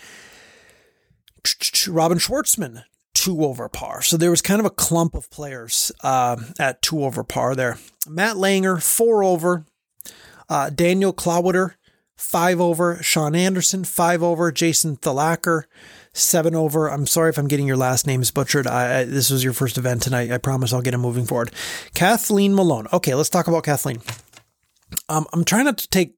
Robin 1.88 2.18
Schwartzman, 2.18 2.84
two 3.14 3.44
over 3.44 3.70
par. 3.70 4.02
So 4.02 4.18
there 4.18 4.32
was 4.32 4.42
kind 4.42 4.60
of 4.60 4.66
a 4.66 4.72
clump 4.72 5.16
of 5.16 5.30
players 5.30 5.92
uh, 6.02 6.38
at 6.60 6.82
two 6.82 7.04
over 7.04 7.24
par 7.24 7.56
there. 7.56 7.78
Matt 8.08 8.36
Langer, 8.36 8.82
four 8.82 9.24
over. 9.24 9.66
Uh, 10.48 10.70
Daniel 10.70 11.12
Klawiter, 11.12 11.74
five 12.16 12.60
over. 12.60 13.02
Sean 13.02 13.36
Anderson, 13.36 13.84
five 13.84 14.24
over. 14.24 14.52
Jason 14.52 14.98
Thalacker, 14.98 15.64
seven 16.14 16.56
over. 16.56 16.88
I'm 16.88 17.08
sorry 17.08 17.30
if 17.30 17.38
I'm 17.38 17.48
getting 17.48 17.68
your 17.68 17.78
last 17.78 18.08
names 18.08 18.32
butchered. 18.32 18.68
I, 18.68 19.00
I, 19.00 19.04
this 19.04 19.30
was 19.30 19.44
your 19.44 19.54
first 19.54 19.78
event 19.78 20.02
tonight. 20.02 20.32
I 20.32 20.38
promise 20.38 20.74
I'll 20.74 20.82
get 20.82 20.94
it 20.94 21.00
moving 21.00 21.26
forward. 21.26 21.52
Kathleen 21.94 22.56
Malone. 22.56 22.88
Okay, 22.94 23.14
let's 23.14 23.30
talk 23.30 23.48
about 23.48 23.64
Kathleen. 23.64 24.02
Um, 25.10 25.26
I'm 25.34 25.44
trying 25.44 25.66
not 25.66 25.78
to 25.80 25.90
take 25.90 26.16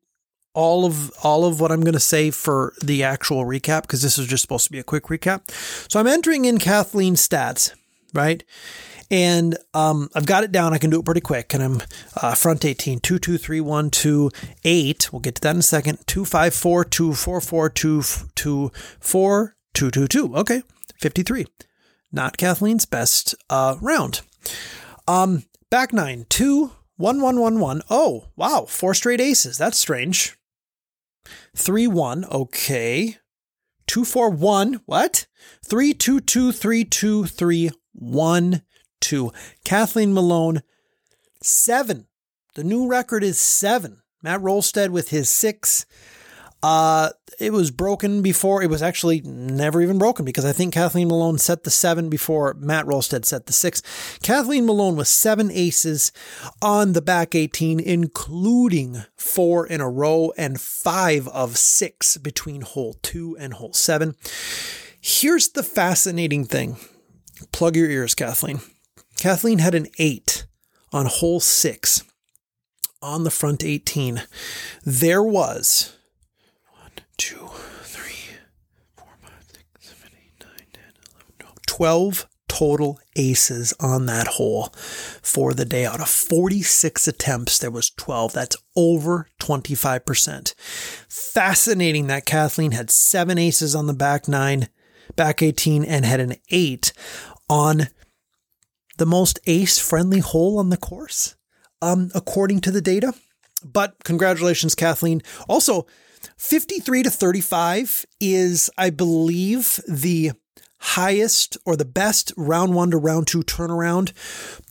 all 0.54 0.86
of 0.86 1.12
all 1.24 1.46
of 1.46 1.60
what 1.60 1.72
I'm 1.72 1.82
going 1.82 1.94
to 1.94 2.00
say 2.00 2.32
for 2.32 2.74
the 2.84 3.04
actual 3.04 3.46
recap 3.46 3.84
because 3.84 4.02
this 4.02 4.18
is 4.18 4.26
just 4.26 4.42
supposed 4.42 4.66
to 4.66 4.72
be 4.72 4.80
a 4.80 4.84
quick 4.84 5.04
recap. 5.06 5.52
So 5.90 6.00
I'm 6.00 6.08
entering 6.08 6.46
in 6.46 6.58
Kathleen's 6.58 7.26
stats, 7.28 7.74
right? 8.14 8.44
And 9.10 9.58
um, 9.74 10.10
I've 10.16 10.26
got 10.26 10.44
it 10.44 10.52
down. 10.52 10.74
I 10.74 10.78
can 10.78 10.90
do 10.90 11.00
it 11.00 11.06
pretty 11.06 11.22
quick. 11.22 11.54
And 11.54 11.64
I'm 11.64 11.82
uh, 12.22 12.36
front 12.36 12.66
18, 12.66 13.00
2, 13.00 13.20
2, 13.20 13.38
3, 13.38 13.62
1, 13.62 13.90
2, 13.90 14.32
8. 14.64 15.14
We'll 15.14 15.20
get 15.20 15.36
to 15.36 15.42
that 15.42 15.56
in 15.56 15.60
a 15.60 15.64
second. 15.64 16.00
2, 16.08 16.26
5, 16.26 16.54
4, 16.54 16.84
2, 16.86 17.14
4, 17.14 17.42
4, 17.42 17.70
2, 17.70 18.04
2, 18.36 18.72
4, 19.00 19.56
2, 19.74 19.92
2, 19.92 20.08
2. 20.08 20.36
Okay, 20.36 20.62
53. 21.00 21.46
Not 22.12 22.38
Kathleen's 22.38 22.86
best 22.86 23.36
uh, 23.50 23.76
round. 23.82 24.22
Um, 25.08 25.44
back 25.70 25.94
nine, 25.94 26.26
2, 26.30 26.72
1, 26.98 27.22
1, 27.22 27.40
1, 27.40 27.60
1. 27.60 27.82
Oh, 27.90 28.26
wow, 28.36 28.66
four 28.68 28.94
straight 28.94 29.22
aces. 29.22 29.58
That's 29.58 29.80
strange. 29.80 30.38
3 31.56 31.88
1. 31.88 32.26
Okay. 32.26 33.18
2 33.88 34.06
4 34.06 34.30
1. 34.30 34.82
What? 34.86 35.28
3 35.66 35.94
2 35.94 36.22
2 36.22 36.52
3 36.52 36.84
2 36.84 37.26
3 37.26 37.72
1 37.94 38.62
2. 39.02 39.32
Kathleen 39.64 40.14
Malone, 40.14 40.62
7. 41.42 42.08
The 42.56 42.64
new 42.64 42.88
record 42.88 43.24
is 43.24 43.40
7. 43.40 44.02
Matt 44.22 44.42
Rolstead 44.42 44.90
with 44.90 45.10
his 45.10 45.30
6. 45.30 45.86
Uh, 46.64 47.12
it 47.40 47.54
was 47.54 47.70
broken 47.70 48.22
before. 48.22 48.64
It 48.64 48.70
was 48.70 48.82
actually 48.82 49.22
never 49.22 49.82
even 49.82 50.00
broken 50.00 50.26
because 50.26 50.44
I 50.44 50.52
think 50.52 50.74
Kathleen 50.74 51.08
Malone 51.08 51.38
set 51.38 51.64
the 51.64 51.70
seven 51.70 52.10
before 52.10 52.56
Matt 52.56 52.86
Rolstead 52.86 53.26
set 53.26 53.46
the 53.46 53.54
six. 53.54 53.84
Kathleen 54.24 54.66
Malone 54.66 54.96
with 54.96 55.08
seven 55.08 55.52
aces 55.52 56.12
on 56.62 56.94
the 56.94 57.02
back 57.02 57.36
18, 57.36 57.80
including 57.80 59.04
four 59.16 59.68
in 59.68 59.82
a 59.82 59.90
row 59.90 60.34
and 60.36 60.60
five 60.60 61.28
of 61.28 61.58
six 61.58 62.18
between 62.18 62.62
hole 62.62 62.96
two 63.04 63.38
and 63.40 63.54
hole 63.54 63.74
seven. 63.74 64.16
Here's 65.00 65.50
the 65.50 65.64
fascinating 65.64 66.44
thing. 66.44 66.78
Plug 67.52 67.76
your 67.76 67.90
ears, 67.90 68.16
Kathleen. 68.16 68.62
Kathleen 69.18 69.60
had 69.60 69.76
an 69.76 69.88
eight 69.98 70.46
on 70.94 71.08
hole 71.08 71.40
six 71.40 72.04
on 73.02 73.24
the 73.24 73.32
front 73.32 73.64
18. 73.64 74.24
There 74.86 75.24
was 75.24 75.96
two, 77.18 77.50
three, 77.82 78.38
four, 78.96 79.08
five, 79.22 79.44
six, 79.48 79.64
seven, 79.80 80.12
eight, 80.16 80.44
nine, 80.46 80.68
10, 80.72 80.84
11, 81.14 81.34
12, 81.40 81.56
12 81.66 82.28
total 82.48 83.00
aces 83.16 83.74
on 83.80 84.06
that 84.06 84.28
hole 84.28 84.68
for 85.22 85.54
the 85.54 85.66
day. 85.66 85.86
Out 85.86 86.00
of 86.00 86.10
46 86.10 87.08
attempts, 87.08 87.60
there 87.60 87.72
was 87.72 87.90
12. 87.92 88.34
That's 88.34 88.56
over 88.76 89.28
25%. 89.40 90.54
Fascinating 91.10 92.08
that 92.08 92.26
Kathleen 92.26 92.72
had 92.72 92.90
seven 92.90 93.38
aces 93.38 93.76
on 93.76 93.88
the 93.88 93.94
back 93.94 94.28
nine, 94.28 94.70
back 95.16 95.42
18, 95.42 95.84
and 95.84 96.06
had 96.06 96.20
an 96.20 96.36
eight 96.50 96.94
on 97.50 97.88
the 98.98 99.06
most 99.06 99.40
ace 99.48 99.78
friendly 99.78 100.20
hole 100.20 100.60
on 100.60 100.70
the 100.70 100.78
course, 100.78 101.36
um, 101.82 102.12
according 102.14 102.62
to 102.62 102.72
the 102.72 102.82
data. 102.82 103.14
But 103.64 104.04
congratulations, 104.04 104.76
Kathleen. 104.76 105.22
Also, 105.48 105.88
53 106.38 107.04
to 107.04 107.10
35 107.10 108.06
is, 108.20 108.70
I 108.78 108.90
believe, 108.90 109.80
the 109.88 110.32
highest 110.80 111.58
or 111.66 111.76
the 111.76 111.86
best 111.86 112.32
round 112.38 112.76
one 112.76 112.92
to 112.92 112.98
round 112.98 113.28
two 113.28 113.42
turnaround 113.42 114.14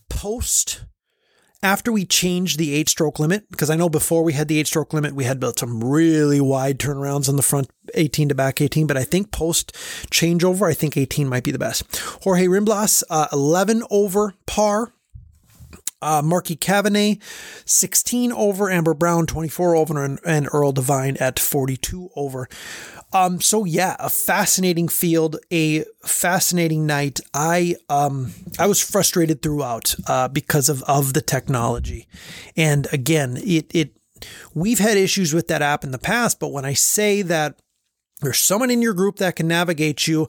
post 0.09 0.85
after 1.62 1.90
we 1.92 2.04
changed 2.04 2.58
the 2.58 2.75
eight 2.75 2.88
stroke 2.88 3.18
limit, 3.18 3.50
because 3.50 3.70
I 3.70 3.76
know 3.76 3.88
before 3.88 4.22
we 4.22 4.32
had 4.32 4.48
the 4.48 4.58
eight 4.58 4.66
stroke 4.66 4.92
limit, 4.92 5.14
we 5.14 5.25
had 5.25 5.40
built 5.40 5.58
some 5.58 5.82
really 5.82 6.40
wide 6.40 6.78
turnarounds 6.78 7.28
on 7.28 7.36
the 7.36 7.42
front 7.42 7.70
18 7.94 8.28
to 8.28 8.34
back 8.34 8.60
18, 8.60 8.86
but 8.86 8.96
I 8.96 9.04
think 9.04 9.30
post 9.30 9.72
changeover, 10.10 10.68
I 10.68 10.75
think 10.75 10.96
18 10.96 11.28
might 11.28 11.44
be 11.44 11.52
the 11.52 11.58
best. 11.58 11.84
Jorge 12.22 12.46
Rimblas, 12.46 13.02
uh, 13.10 13.28
11 13.32 13.82
over 13.90 14.34
par 14.46 14.92
uh, 16.02 16.22
Marky 16.22 16.56
Caveney, 16.56 17.20
16 17.64 18.32
over. 18.32 18.70
Amber 18.70 18.94
Brown, 18.94 19.26
24 19.26 19.76
over. 19.76 20.04
And, 20.04 20.20
and 20.24 20.48
Earl 20.52 20.72
Devine 20.72 21.16
at 21.18 21.38
42 21.38 22.10
over. 22.16 22.48
Um, 23.12 23.40
so 23.40 23.64
yeah, 23.64 23.96
a 23.98 24.10
fascinating 24.10 24.88
field, 24.88 25.36
a 25.50 25.84
fascinating 26.04 26.86
night. 26.86 27.20
I 27.32 27.76
um, 27.88 28.32
I 28.58 28.66
was 28.66 28.82
frustrated 28.82 29.42
throughout 29.42 29.94
uh, 30.06 30.28
because 30.28 30.68
of 30.68 30.82
of 30.82 31.14
the 31.14 31.22
technology, 31.22 32.08
and 32.56 32.88
again, 32.92 33.38
it 33.38 33.70
it 33.72 33.96
we've 34.54 34.80
had 34.80 34.98
issues 34.98 35.32
with 35.32 35.46
that 35.48 35.62
app 35.62 35.84
in 35.84 35.92
the 35.92 35.98
past. 35.98 36.40
But 36.40 36.52
when 36.52 36.64
I 36.64 36.72
say 36.74 37.22
that 37.22 37.58
there's 38.20 38.38
someone 38.38 38.70
in 38.70 38.82
your 38.82 38.94
group 38.94 39.16
that 39.16 39.36
can 39.36 39.46
navigate 39.46 40.06
you, 40.06 40.28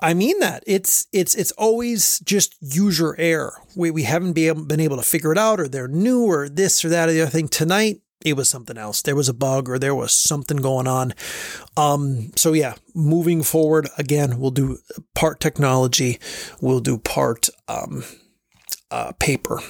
I 0.00 0.12
mean 0.14 0.40
that 0.40 0.64
it's 0.66 1.06
it's 1.12 1.34
it's 1.34 1.52
always 1.52 2.20
just 2.20 2.56
user 2.60 3.14
error. 3.18 3.54
We 3.76 3.90
we 3.90 4.02
haven't 4.02 4.32
been 4.32 4.48
able, 4.48 4.64
been 4.64 4.80
able 4.80 4.96
to 4.96 5.02
figure 5.02 5.32
it 5.32 5.38
out, 5.38 5.60
or 5.60 5.68
they're 5.68 5.88
new, 5.88 6.24
or 6.24 6.48
this 6.48 6.84
or 6.84 6.88
that 6.90 7.08
or 7.08 7.12
the 7.12 7.22
other 7.22 7.30
thing. 7.30 7.48
Tonight 7.48 8.00
it 8.24 8.36
was 8.36 8.48
something 8.48 8.78
else. 8.78 9.02
There 9.02 9.14
was 9.14 9.28
a 9.28 9.34
bug, 9.34 9.68
or 9.68 9.78
there 9.78 9.94
was 9.94 10.12
something 10.12 10.56
going 10.56 10.88
on. 10.88 11.14
Um. 11.76 12.32
So 12.36 12.52
yeah, 12.52 12.74
moving 12.94 13.42
forward 13.42 13.88
again, 13.96 14.38
we'll 14.38 14.50
do 14.50 14.78
part 15.14 15.40
technology, 15.40 16.18
we'll 16.60 16.80
do 16.80 16.98
part 16.98 17.48
um, 17.68 18.04
uh, 18.90 19.12
paper, 19.18 19.60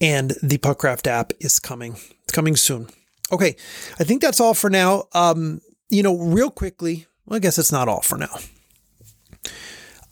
and 0.00 0.32
the 0.42 0.58
Puttcraft 0.58 1.06
app 1.06 1.32
is 1.40 1.58
coming. 1.58 1.96
It's 2.24 2.32
coming 2.32 2.56
soon. 2.56 2.88
Okay, 3.32 3.56
I 3.98 4.04
think 4.04 4.20
that's 4.20 4.40
all 4.40 4.54
for 4.54 4.68
now. 4.68 5.04
Um, 5.12 5.60
you 5.88 6.02
know, 6.02 6.18
real 6.18 6.50
quickly. 6.50 7.06
Well, 7.24 7.36
I 7.36 7.40
guess 7.40 7.58
it's 7.58 7.72
not 7.72 7.88
all 7.88 8.02
for 8.02 8.18
now. 8.18 8.36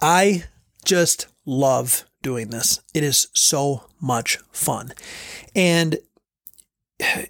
I 0.03 0.45
just 0.85 1.29
love 1.47 2.05
doing 2.23 2.51
this. 2.51 2.81
It 2.93 3.05
is 3.05 3.29
so 3.35 3.85
much 4.01 4.39
fun. 4.51 4.93
And, 5.55 5.99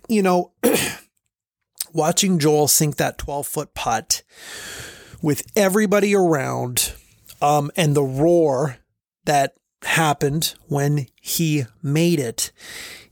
you 0.09 0.23
know, 0.23 0.53
watching 1.93 2.39
Joel 2.39 2.69
sink 2.69 2.97
that 2.97 3.19
12 3.19 3.47
foot 3.47 3.75
putt 3.75 4.23
with 5.21 5.47
everybody 5.55 6.15
around 6.15 6.95
um, 7.43 7.71
and 7.77 7.95
the 7.95 8.03
roar 8.03 8.79
that 9.25 9.55
happened 9.83 10.55
when 10.69 11.07
he 11.21 11.65
made 11.83 12.19
it 12.21 12.53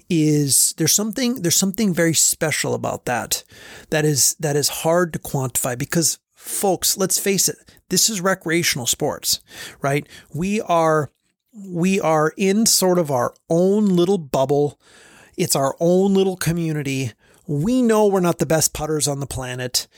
is 0.09 0.75
there's 0.77 0.93
something 0.93 1.43
there's 1.43 1.57
something 1.57 1.95
very 1.95 2.15
special 2.15 2.75
about 2.75 3.05
that 3.05 3.45
that 3.91 4.05
is 4.05 4.35
that 4.41 4.57
is 4.57 4.69
hard 4.69 5.13
to 5.13 5.19
quantify 5.19 5.77
because 5.79 6.19
folks 6.41 6.97
let's 6.97 7.19
face 7.19 7.49
it 7.49 7.57
this 7.91 8.09
is 8.09 8.21
recreational 8.21 8.87
sports, 8.87 9.41
right? 9.83 10.09
We 10.33 10.61
are 10.63 11.11
we 11.53 12.01
are 12.01 12.33
in 12.37 12.65
sort 12.65 12.99
of 12.99 13.11
our 13.11 13.35
own 13.51 13.87
little 13.87 14.19
bubble. 14.19 14.81
It's 15.37 15.57
our 15.57 15.77
own 15.81 16.15
little 16.15 16.37
community. 16.37 17.13
We 17.47 17.83
know 17.83 18.07
we're 18.07 18.21
not 18.21 18.39
the 18.39 18.47
best 18.47 18.73
putters 18.73 19.09
on 19.09 19.19
the 19.19 19.27
planet, 19.27 19.89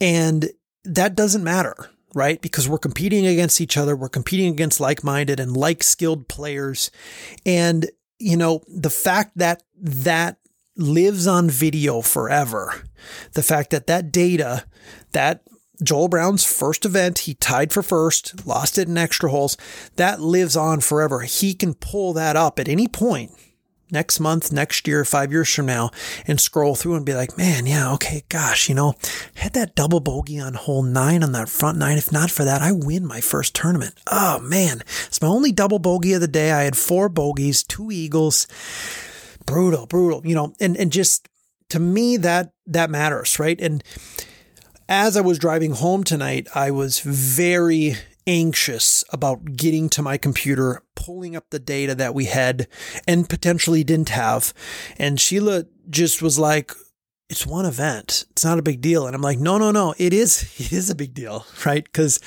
and 0.00 0.50
that 0.84 1.14
doesn't 1.14 1.42
matter, 1.42 1.90
right? 2.14 2.40
Because 2.40 2.68
we're 2.68 2.78
competing 2.78 3.26
against 3.26 3.60
each 3.60 3.78
other. 3.78 3.96
We're 3.96 4.10
competing 4.10 4.52
against 4.52 4.80
like-minded 4.80 5.40
and 5.40 5.56
like-skilled 5.56 6.28
players. 6.28 6.90
And, 7.46 7.90
you 8.18 8.36
know, 8.36 8.62
the 8.68 8.90
fact 8.90 9.38
that 9.38 9.62
that 9.78 10.36
lives 10.76 11.26
on 11.26 11.48
video 11.48 12.02
forever. 12.02 12.84
The 13.32 13.42
fact 13.42 13.70
that 13.70 13.86
that 13.86 14.12
data, 14.12 14.66
that 15.12 15.42
Joel 15.82 16.08
Brown's 16.08 16.44
first 16.44 16.84
event, 16.84 17.20
he 17.20 17.34
tied 17.34 17.72
for 17.72 17.82
first, 17.82 18.46
lost 18.46 18.78
it 18.78 18.88
in 18.88 18.98
extra 18.98 19.30
holes, 19.30 19.56
that 19.96 20.20
lives 20.20 20.56
on 20.56 20.80
forever. 20.80 21.20
He 21.20 21.54
can 21.54 21.74
pull 21.74 22.12
that 22.14 22.36
up 22.36 22.58
at 22.58 22.68
any 22.68 22.88
point 22.88 23.32
next 23.92 24.20
month, 24.20 24.52
next 24.52 24.86
year, 24.86 25.04
five 25.04 25.32
years 25.32 25.52
from 25.52 25.66
now, 25.66 25.90
and 26.26 26.40
scroll 26.40 26.74
through 26.74 26.94
and 26.94 27.06
be 27.06 27.14
like, 27.14 27.36
man, 27.36 27.66
yeah, 27.66 27.92
okay, 27.94 28.22
gosh, 28.28 28.68
you 28.68 28.74
know, 28.74 28.94
had 29.34 29.52
that 29.54 29.74
double 29.74 30.00
bogey 30.00 30.38
on 30.38 30.54
hole 30.54 30.82
nine 30.82 31.22
on 31.22 31.32
that 31.32 31.48
front 31.48 31.78
nine. 31.78 31.98
If 31.98 32.12
not 32.12 32.30
for 32.30 32.44
that, 32.44 32.62
I 32.62 32.72
win 32.72 33.06
my 33.06 33.20
first 33.20 33.54
tournament. 33.54 33.94
Oh 34.10 34.38
man, 34.40 34.82
it's 35.06 35.20
my 35.20 35.28
only 35.28 35.52
double 35.52 35.78
bogey 35.78 36.12
of 36.12 36.20
the 36.20 36.28
day. 36.28 36.52
I 36.52 36.62
had 36.62 36.76
four 36.76 37.08
bogeys, 37.08 37.62
two 37.62 37.90
eagles. 37.90 38.46
Brutal, 39.46 39.86
brutal, 39.86 40.22
you 40.24 40.34
know, 40.34 40.54
and, 40.60 40.76
and 40.76 40.92
just 40.92 41.28
to 41.70 41.80
me, 41.80 42.16
that, 42.18 42.52
that 42.66 42.90
matters, 42.90 43.38
right? 43.38 43.60
And 43.60 43.82
as 44.90 45.16
I 45.16 45.20
was 45.20 45.38
driving 45.38 45.70
home 45.70 46.02
tonight, 46.02 46.48
I 46.52 46.72
was 46.72 46.98
very 46.98 47.94
anxious 48.26 49.04
about 49.12 49.56
getting 49.56 49.88
to 49.90 50.02
my 50.02 50.16
computer, 50.16 50.82
pulling 50.96 51.36
up 51.36 51.48
the 51.50 51.60
data 51.60 51.94
that 51.94 52.12
we 52.12 52.24
had 52.24 52.66
and 53.06 53.28
potentially 53.28 53.84
didn't 53.84 54.08
have. 54.08 54.52
And 54.98 55.20
Sheila 55.20 55.66
just 55.88 56.20
was 56.20 56.40
like, 56.40 56.72
it's 57.28 57.46
one 57.46 57.66
event. 57.66 58.24
It's 58.32 58.44
not 58.44 58.58
a 58.58 58.62
big 58.62 58.80
deal. 58.80 59.06
And 59.06 59.14
I'm 59.14 59.22
like, 59.22 59.38
no, 59.38 59.58
no, 59.58 59.70
no, 59.70 59.94
it 59.96 60.12
is, 60.12 60.42
it 60.58 60.72
is 60.72 60.90
a 60.90 60.96
big 60.96 61.14
deal, 61.14 61.46
right? 61.64 61.84
Because 61.84 62.18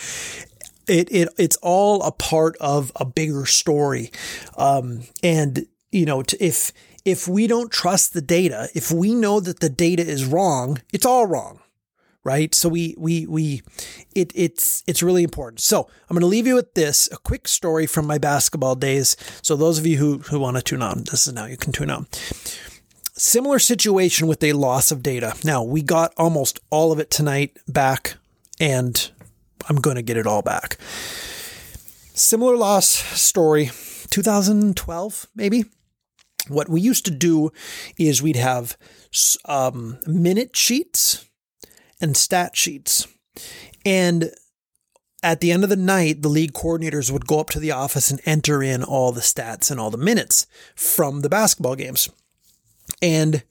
it, 0.87 1.11
it, 1.11 1.27
it's 1.37 1.57
all 1.57 2.01
a 2.01 2.13
part 2.13 2.55
of 2.61 2.93
a 2.95 3.03
bigger 3.03 3.45
story. 3.45 4.09
Um, 4.55 5.03
and, 5.21 5.67
you 5.91 6.05
know, 6.05 6.23
if, 6.39 6.71
if 7.03 7.27
we 7.27 7.45
don't 7.45 7.73
trust 7.73 8.13
the 8.13 8.21
data, 8.21 8.69
if 8.73 8.89
we 8.89 9.13
know 9.13 9.41
that 9.41 9.59
the 9.59 9.69
data 9.69 10.01
is 10.01 10.23
wrong, 10.23 10.81
it's 10.93 11.05
all 11.05 11.25
wrong 11.25 11.59
right? 12.23 12.55
So 12.55 12.69
we 12.69 12.95
we 12.97 13.25
we 13.27 13.61
it 14.15 14.31
it's 14.35 14.83
it's 14.87 15.03
really 15.03 15.23
important. 15.23 15.59
So 15.59 15.89
I'm 16.09 16.15
going 16.15 16.21
to 16.21 16.27
leave 16.27 16.47
you 16.47 16.55
with 16.55 16.73
this 16.73 17.09
a 17.11 17.17
quick 17.17 17.47
story 17.47 17.85
from 17.85 18.07
my 18.07 18.17
basketball 18.17 18.75
days. 18.75 19.15
So 19.41 19.55
those 19.55 19.79
of 19.79 19.85
you 19.85 19.97
who 19.97 20.19
who 20.19 20.39
want 20.39 20.57
to 20.57 20.63
tune 20.63 20.81
on, 20.81 21.03
this 21.09 21.27
is 21.27 21.33
now 21.33 21.45
you 21.45 21.57
can 21.57 21.71
tune 21.71 21.89
on. 21.89 22.07
Similar 23.15 23.59
situation 23.59 24.27
with 24.27 24.43
a 24.43 24.53
loss 24.53 24.91
of 24.91 25.03
data. 25.03 25.35
Now 25.43 25.63
we 25.63 25.81
got 25.81 26.13
almost 26.17 26.59
all 26.69 26.91
of 26.91 26.99
it 26.99 27.11
tonight 27.11 27.57
back, 27.67 28.15
and 28.59 29.11
I'm 29.69 29.77
going 29.77 29.97
to 29.97 30.01
get 30.01 30.17
it 30.17 30.25
all 30.25 30.41
back. 30.41 30.77
Similar 32.15 32.55
loss 32.57 32.87
story, 32.87 33.71
2012 34.09 35.27
maybe. 35.35 35.65
What 36.49 36.67
we 36.67 36.81
used 36.81 37.05
to 37.05 37.11
do 37.11 37.51
is 37.97 38.21
we'd 38.21 38.35
have 38.35 38.77
um, 39.45 39.97
minute 40.05 40.57
sheets 40.57 41.29
and 42.03 42.15
stat 42.15 42.55
sheets. 42.55 43.07
And 43.85 44.31
at 45.23 45.39
the 45.39 45.51
end 45.51 45.63
of 45.63 45.69
the 45.69 45.77
night, 45.77 46.21
the 46.21 46.29
league 46.29 46.53
coordinators 46.53 47.09
would 47.09 47.25
go 47.25 47.39
up 47.39 47.49
to 47.51 47.59
the 47.59 47.71
office 47.71 48.11
and 48.11 48.19
enter 48.25 48.61
in 48.61 48.83
all 48.83 49.11
the 49.11 49.21
stats 49.21 49.71
and 49.71 49.79
all 49.79 49.89
the 49.89 49.97
minutes 49.97 50.45
from 50.75 51.21
the 51.21 51.29
basketball 51.29 51.75
games. 51.75 52.09
And 53.01 53.43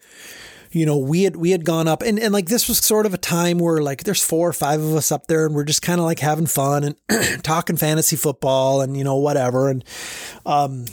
you 0.70 0.86
know, 0.86 0.96
we 0.96 1.24
had 1.24 1.36
we 1.36 1.50
had 1.50 1.66
gone 1.66 1.86
up 1.86 2.00
and, 2.00 2.18
and 2.18 2.32
like 2.32 2.46
this 2.46 2.66
was 2.66 2.78
sort 2.78 3.04
of 3.04 3.12
a 3.12 3.18
time 3.18 3.58
where 3.58 3.82
like 3.82 4.04
there's 4.04 4.24
four 4.24 4.48
or 4.48 4.54
five 4.54 4.80
of 4.80 4.94
us 4.94 5.12
up 5.12 5.26
there 5.26 5.44
and 5.44 5.54
we're 5.54 5.64
just 5.64 5.82
kind 5.82 6.00
of 6.00 6.06
like 6.06 6.18
having 6.18 6.46
fun 6.46 6.96
and 7.10 7.42
talking 7.44 7.76
fantasy 7.76 8.16
football 8.16 8.80
and 8.80 8.96
you 8.96 9.04
know 9.04 9.16
whatever 9.16 9.68
and 9.68 9.84
um 10.46 10.86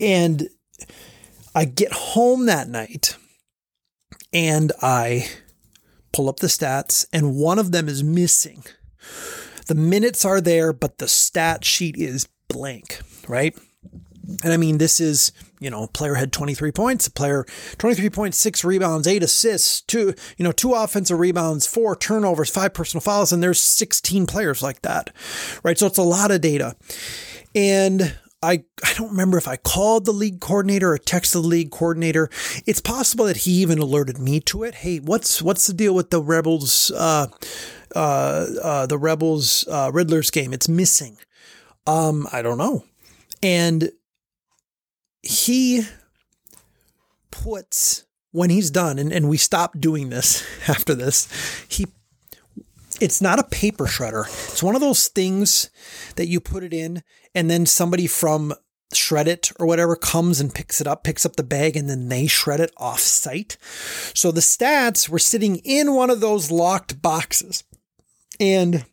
and 0.00 0.48
I 1.54 1.66
get 1.66 1.92
home 1.92 2.46
that 2.46 2.68
night 2.68 3.16
and 4.32 4.72
I 4.80 5.28
pull 6.16 6.30
up 6.30 6.40
the 6.40 6.46
stats, 6.46 7.06
and 7.12 7.36
one 7.36 7.58
of 7.58 7.72
them 7.72 7.88
is 7.90 8.02
missing. 8.02 8.64
The 9.66 9.74
minutes 9.74 10.24
are 10.24 10.40
there, 10.40 10.72
but 10.72 10.96
the 10.96 11.08
stat 11.08 11.62
sheet 11.62 11.96
is 11.98 12.26
blank, 12.48 13.00
right? 13.28 13.54
And 14.42 14.50
I 14.50 14.56
mean, 14.56 14.78
this 14.78 14.98
is, 14.98 15.30
you 15.60 15.68
know, 15.68 15.88
player 15.88 16.14
had 16.14 16.32
23 16.32 16.72
points, 16.72 17.06
player 17.10 17.44
23.6 17.76 18.64
rebounds, 18.64 19.06
eight 19.06 19.22
assists, 19.22 19.82
two, 19.82 20.14
you 20.38 20.44
know, 20.44 20.52
two 20.52 20.72
offensive 20.72 21.18
rebounds, 21.18 21.66
four 21.66 21.94
turnovers, 21.94 22.48
five 22.48 22.72
personal 22.72 23.02
fouls, 23.02 23.30
and 23.30 23.42
there's 23.42 23.60
16 23.60 24.26
players 24.26 24.62
like 24.62 24.80
that, 24.82 25.14
right? 25.62 25.78
So 25.78 25.86
it's 25.86 25.98
a 25.98 26.02
lot 26.02 26.30
of 26.30 26.40
data. 26.40 26.76
And 27.54 28.16
I, 28.46 28.64
I 28.84 28.94
don't 28.94 29.10
remember 29.10 29.38
if 29.38 29.48
I 29.48 29.56
called 29.56 30.04
the 30.04 30.12
league 30.12 30.40
coordinator 30.40 30.92
or 30.92 30.98
texted 30.98 31.32
the 31.32 31.38
league 31.40 31.72
coordinator. 31.72 32.30
It's 32.64 32.80
possible 32.80 33.24
that 33.24 33.38
he 33.38 33.50
even 33.62 33.80
alerted 33.80 34.18
me 34.18 34.38
to 34.40 34.62
it. 34.62 34.76
Hey, 34.76 34.98
what's 34.98 35.42
what's 35.42 35.66
the 35.66 35.72
deal 35.74 35.94
with 35.94 36.10
the 36.10 36.22
Rebels 36.22 36.92
uh, 36.92 37.26
uh, 37.94 38.46
uh, 38.62 38.86
the 38.86 38.98
Rebels 38.98 39.66
uh, 39.68 39.90
Riddlers 39.90 40.30
game? 40.30 40.52
It's 40.52 40.68
missing. 40.68 41.18
Um, 41.88 42.28
I 42.32 42.42
don't 42.42 42.58
know. 42.58 42.84
And 43.42 43.90
he 45.22 45.82
puts 47.32 48.04
when 48.30 48.50
he's 48.50 48.70
done, 48.70 48.98
and, 48.98 49.12
and 49.12 49.28
we 49.28 49.38
stopped 49.38 49.80
doing 49.80 50.10
this 50.10 50.46
after 50.68 50.94
this, 50.94 51.26
he 51.68 51.86
it's 53.00 53.20
not 53.20 53.38
a 53.38 53.44
paper 53.44 53.84
shredder. 53.84 54.26
It's 54.50 54.62
one 54.62 54.74
of 54.74 54.80
those 54.80 55.08
things 55.08 55.70
that 56.16 56.28
you 56.28 56.40
put 56.40 56.64
it 56.64 56.72
in 56.72 57.02
and 57.34 57.50
then 57.50 57.66
somebody 57.66 58.06
from 58.06 58.54
shred 58.92 59.28
it 59.28 59.50
or 59.58 59.66
whatever 59.66 59.96
comes 59.96 60.40
and 60.40 60.54
picks 60.54 60.80
it 60.80 60.86
up, 60.86 61.04
picks 61.04 61.26
up 61.26 61.36
the 61.36 61.42
bag, 61.42 61.76
and 61.76 61.90
then 61.90 62.08
they 62.08 62.26
shred 62.26 62.60
it 62.60 62.72
off 62.76 63.00
site. 63.00 63.56
So 64.14 64.30
the 64.30 64.40
stats 64.40 65.08
were 65.08 65.18
sitting 65.18 65.56
in 65.56 65.94
one 65.94 66.10
of 66.10 66.20
those 66.20 66.50
locked 66.50 67.02
boxes. 67.02 67.64
And 68.38 68.84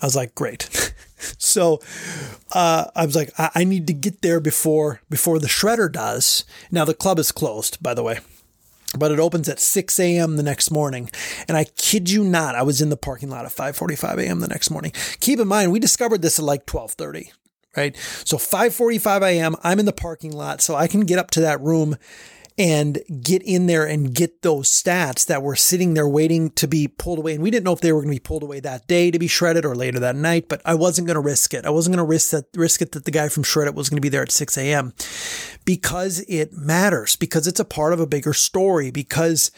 I 0.00 0.06
was 0.06 0.16
like, 0.16 0.34
great. 0.34 0.92
so 1.38 1.80
uh, 2.52 2.86
I 2.94 3.06
was 3.06 3.16
like, 3.16 3.32
I-, 3.38 3.50
I 3.56 3.64
need 3.64 3.86
to 3.88 3.94
get 3.94 4.22
there 4.22 4.40
before 4.40 5.00
before 5.08 5.38
the 5.38 5.48
shredder 5.48 5.90
does. 5.90 6.44
Now 6.70 6.84
the 6.84 6.94
club 6.94 7.18
is 7.18 7.32
closed, 7.32 7.82
by 7.82 7.94
the 7.94 8.02
way 8.02 8.20
but 8.96 9.10
it 9.10 9.18
opens 9.18 9.48
at 9.48 9.60
6 9.60 10.00
a.m. 10.00 10.36
the 10.36 10.42
next 10.42 10.70
morning. 10.70 11.10
And 11.46 11.56
I 11.56 11.64
kid 11.64 12.10
you 12.10 12.24
not, 12.24 12.54
I 12.54 12.62
was 12.62 12.80
in 12.80 12.90
the 12.90 12.96
parking 12.96 13.30
lot 13.30 13.44
at 13.44 13.52
5:45 13.52 14.18
a.m. 14.24 14.40
the 14.40 14.48
next 14.48 14.70
morning. 14.70 14.92
Keep 15.20 15.40
in 15.40 15.48
mind, 15.48 15.72
we 15.72 15.78
discovered 15.78 16.22
this 16.22 16.38
at 16.38 16.44
like 16.44 16.66
12:30, 16.66 17.32
right? 17.76 17.96
So 18.24 18.36
5:45 18.36 19.22
a.m. 19.22 19.56
I'm 19.62 19.78
in 19.78 19.86
the 19.86 19.92
parking 19.92 20.32
lot, 20.32 20.60
so 20.60 20.74
I 20.74 20.86
can 20.86 21.00
get 21.00 21.18
up 21.18 21.30
to 21.32 21.40
that 21.40 21.60
room 21.60 21.96
and 22.58 22.98
get 23.22 23.40
in 23.42 23.66
there 23.66 23.86
and 23.86 24.12
get 24.12 24.42
those 24.42 24.68
stats 24.68 25.24
that 25.26 25.44
were 25.44 25.54
sitting 25.54 25.94
there 25.94 26.08
waiting 26.08 26.50
to 26.50 26.66
be 26.66 26.88
pulled 26.88 27.20
away. 27.20 27.34
And 27.34 27.42
we 27.42 27.52
didn't 27.52 27.64
know 27.64 27.72
if 27.72 27.80
they 27.80 27.92
were 27.92 28.00
going 28.00 28.12
to 28.12 28.20
be 28.20 28.24
pulled 28.24 28.42
away 28.42 28.58
that 28.60 28.88
day 28.88 29.12
to 29.12 29.18
be 29.18 29.28
shredded 29.28 29.64
or 29.64 29.76
later 29.76 30.00
that 30.00 30.16
night, 30.16 30.48
but 30.48 30.60
I 30.64 30.74
wasn't 30.74 31.06
going 31.06 31.14
to 31.14 31.20
risk 31.20 31.54
it. 31.54 31.64
I 31.64 31.70
wasn't 31.70 31.94
going 31.94 32.04
to 32.04 32.10
risk 32.10 32.32
that, 32.32 32.46
risk 32.54 32.82
it 32.82 32.92
that 32.92 33.04
the 33.04 33.12
guy 33.12 33.28
from 33.28 33.44
Shred 33.44 33.68
It 33.68 33.76
was 33.76 33.88
going 33.88 33.98
to 33.98 34.02
be 34.02 34.08
there 34.08 34.22
at 34.22 34.32
6 34.32 34.58
a.m. 34.58 34.92
because 35.64 36.24
it 36.28 36.52
matters, 36.52 37.14
because 37.14 37.46
it's 37.46 37.60
a 37.60 37.64
part 37.64 37.92
of 37.92 38.00
a 38.00 38.06
bigger 38.06 38.32
story, 38.32 38.90
because 38.90 39.52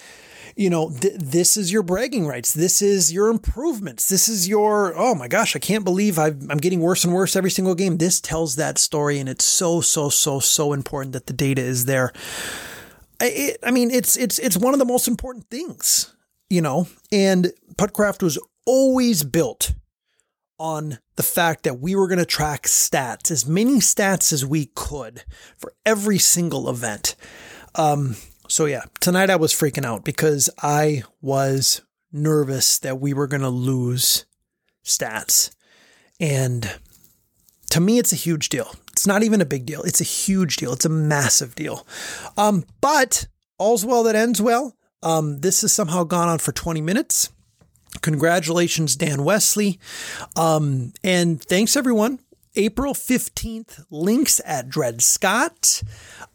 you 0.56 0.68
know, 0.68 0.90
th- 0.90 1.14
this 1.16 1.56
is 1.56 1.72
your 1.72 1.82
bragging 1.82 2.26
rights. 2.26 2.52
This 2.52 2.82
is 2.82 3.12
your 3.12 3.28
improvements. 3.28 4.08
This 4.08 4.28
is 4.28 4.48
your, 4.48 4.92
oh 4.96 5.14
my 5.14 5.28
gosh, 5.28 5.54
I 5.54 5.58
can't 5.60 5.84
believe 5.84 6.18
i 6.18 6.26
am 6.26 6.58
getting 6.58 6.80
worse 6.80 7.04
and 7.04 7.14
worse 7.14 7.36
every 7.36 7.52
single 7.52 7.76
game. 7.76 7.96
This 7.96 8.20
tells 8.20 8.56
that 8.56 8.76
story. 8.76 9.20
And 9.20 9.28
it's 9.28 9.44
so, 9.44 9.80
so, 9.80 10.10
so, 10.10 10.40
so 10.40 10.72
important 10.72 11.12
that 11.12 11.26
the 11.28 11.32
data 11.32 11.62
is 11.62 11.86
there 11.86 12.12
it, 13.20 13.59
I 13.62 13.70
mean, 13.70 13.90
it's 13.90 14.16
it's 14.16 14.38
it's 14.38 14.56
one 14.56 14.72
of 14.74 14.78
the 14.78 14.85
most 14.85 15.09
important 15.09 15.48
things, 15.50 16.14
you 16.48 16.61
know. 16.61 16.88
And 17.12 17.52
Puttcraft 17.76 18.22
was 18.22 18.38
always 18.66 19.24
built 19.24 19.74
on 20.59 20.98
the 21.16 21.22
fact 21.22 21.64
that 21.64 21.80
we 21.80 21.96
were 21.96 22.06
going 22.06 22.18
to 22.18 22.26
track 22.26 22.64
stats, 22.64 23.30
as 23.30 23.46
many 23.46 23.76
stats 23.76 24.33
as 24.33 24.44
we 24.44 24.66
could 24.74 25.24
for 25.56 25.72
every 25.87 26.18
single 26.18 26.68
event. 26.68 27.16
Um, 27.74 28.16
so 28.46 28.66
yeah, 28.66 28.83
tonight 29.00 29.30
I 29.30 29.37
was 29.37 29.52
freaking 29.52 29.87
out 29.87 30.04
because 30.04 30.50
I 30.62 31.04
was 31.22 31.80
nervous 32.12 32.78
that 32.80 33.00
we 33.00 33.14
were 33.14 33.26
going 33.26 33.42
to 33.42 33.48
lose 33.48 34.26
stats. 34.85 35.50
And 36.18 36.78
to 37.70 37.80
me, 37.80 37.98
it's 37.98 38.12
a 38.12 38.16
huge 38.16 38.48
deal. 38.48 38.74
It's 39.00 39.06
not 39.06 39.22
even 39.22 39.40
a 39.40 39.46
big 39.46 39.64
deal. 39.64 39.80
It's 39.80 40.02
a 40.02 40.04
huge 40.04 40.58
deal. 40.58 40.74
It's 40.74 40.84
a 40.84 40.90
massive 40.90 41.54
deal. 41.54 41.86
Um, 42.36 42.66
but 42.82 43.28
all's 43.56 43.82
well 43.82 44.02
that 44.02 44.14
ends 44.14 44.42
well. 44.42 44.76
Um, 45.02 45.40
this 45.40 45.62
has 45.62 45.72
somehow 45.72 46.04
gone 46.04 46.28
on 46.28 46.38
for 46.38 46.52
20 46.52 46.82
minutes. 46.82 47.30
Congratulations, 48.02 48.96
Dan 48.96 49.24
Wesley. 49.24 49.80
Um, 50.36 50.92
and 51.02 51.42
thanks 51.42 51.78
everyone. 51.78 52.18
April 52.61 52.92
15th, 52.92 53.87
links 53.88 54.38
at 54.44 54.68
Dred 54.68 55.01
Scott. 55.01 55.83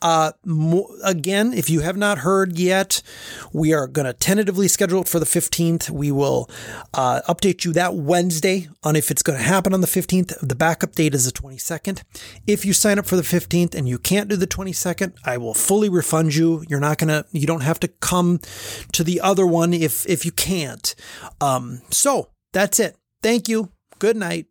Uh, 0.02 0.32
mo- 0.44 0.90
again, 1.04 1.54
if 1.54 1.70
you 1.70 1.82
have 1.82 1.98
not 1.98 2.18
heard 2.18 2.58
yet, 2.58 3.04
we 3.54 3.76
are 3.76 3.86
going 3.86 4.08
to 4.08 4.14
tentatively 4.14 4.68
schedule 4.68 5.02
it 5.02 5.08
for 5.08 5.20
the 5.20 5.26
15th. 5.28 5.92
We 5.92 6.12
will 6.12 6.50
uh, 6.96 7.22
update 7.30 7.64
you 7.64 7.74
that 7.74 7.94
Wednesday 7.94 8.70
on 8.82 8.96
if 8.96 9.12
it's 9.12 9.22
going 9.22 9.38
to 9.38 9.46
happen 9.46 9.72
on 9.72 9.82
the 9.82 9.88
15th. 9.88 10.40
The 10.40 10.56
backup 10.56 10.94
date 10.94 11.14
is 11.14 11.32
the 11.32 11.32
22nd. 11.32 12.02
If 12.48 12.66
you 12.66 12.74
sign 12.74 12.98
up 12.98 13.06
for 13.06 13.18
the 13.18 13.22
15th 13.22 13.76
and 13.76 13.88
you 13.88 14.00
can't 14.00 14.28
do 14.28 14.36
the 14.36 14.48
22nd, 14.48 15.14
I 15.26 15.38
will 15.38 15.54
fully 15.54 15.90
refund 15.90 16.34
you. 16.34 16.64
You're 16.68 16.80
not 16.80 16.98
going 16.98 17.10
to, 17.10 17.24
you 17.34 17.46
don't 17.46 17.62
have 17.62 17.80
to 17.82 17.88
come 17.88 18.40
to 18.94 19.04
the 19.04 19.22
other 19.22 19.46
one 19.46 19.76
if, 19.76 20.08
if 20.10 20.26
you 20.26 20.32
can't. 20.32 20.96
Um, 21.40 21.84
so 21.92 22.30
that's 22.52 22.80
it. 22.80 22.96
Thank 23.22 23.48
you. 23.48 23.70
Good 24.00 24.18
night. 24.18 24.44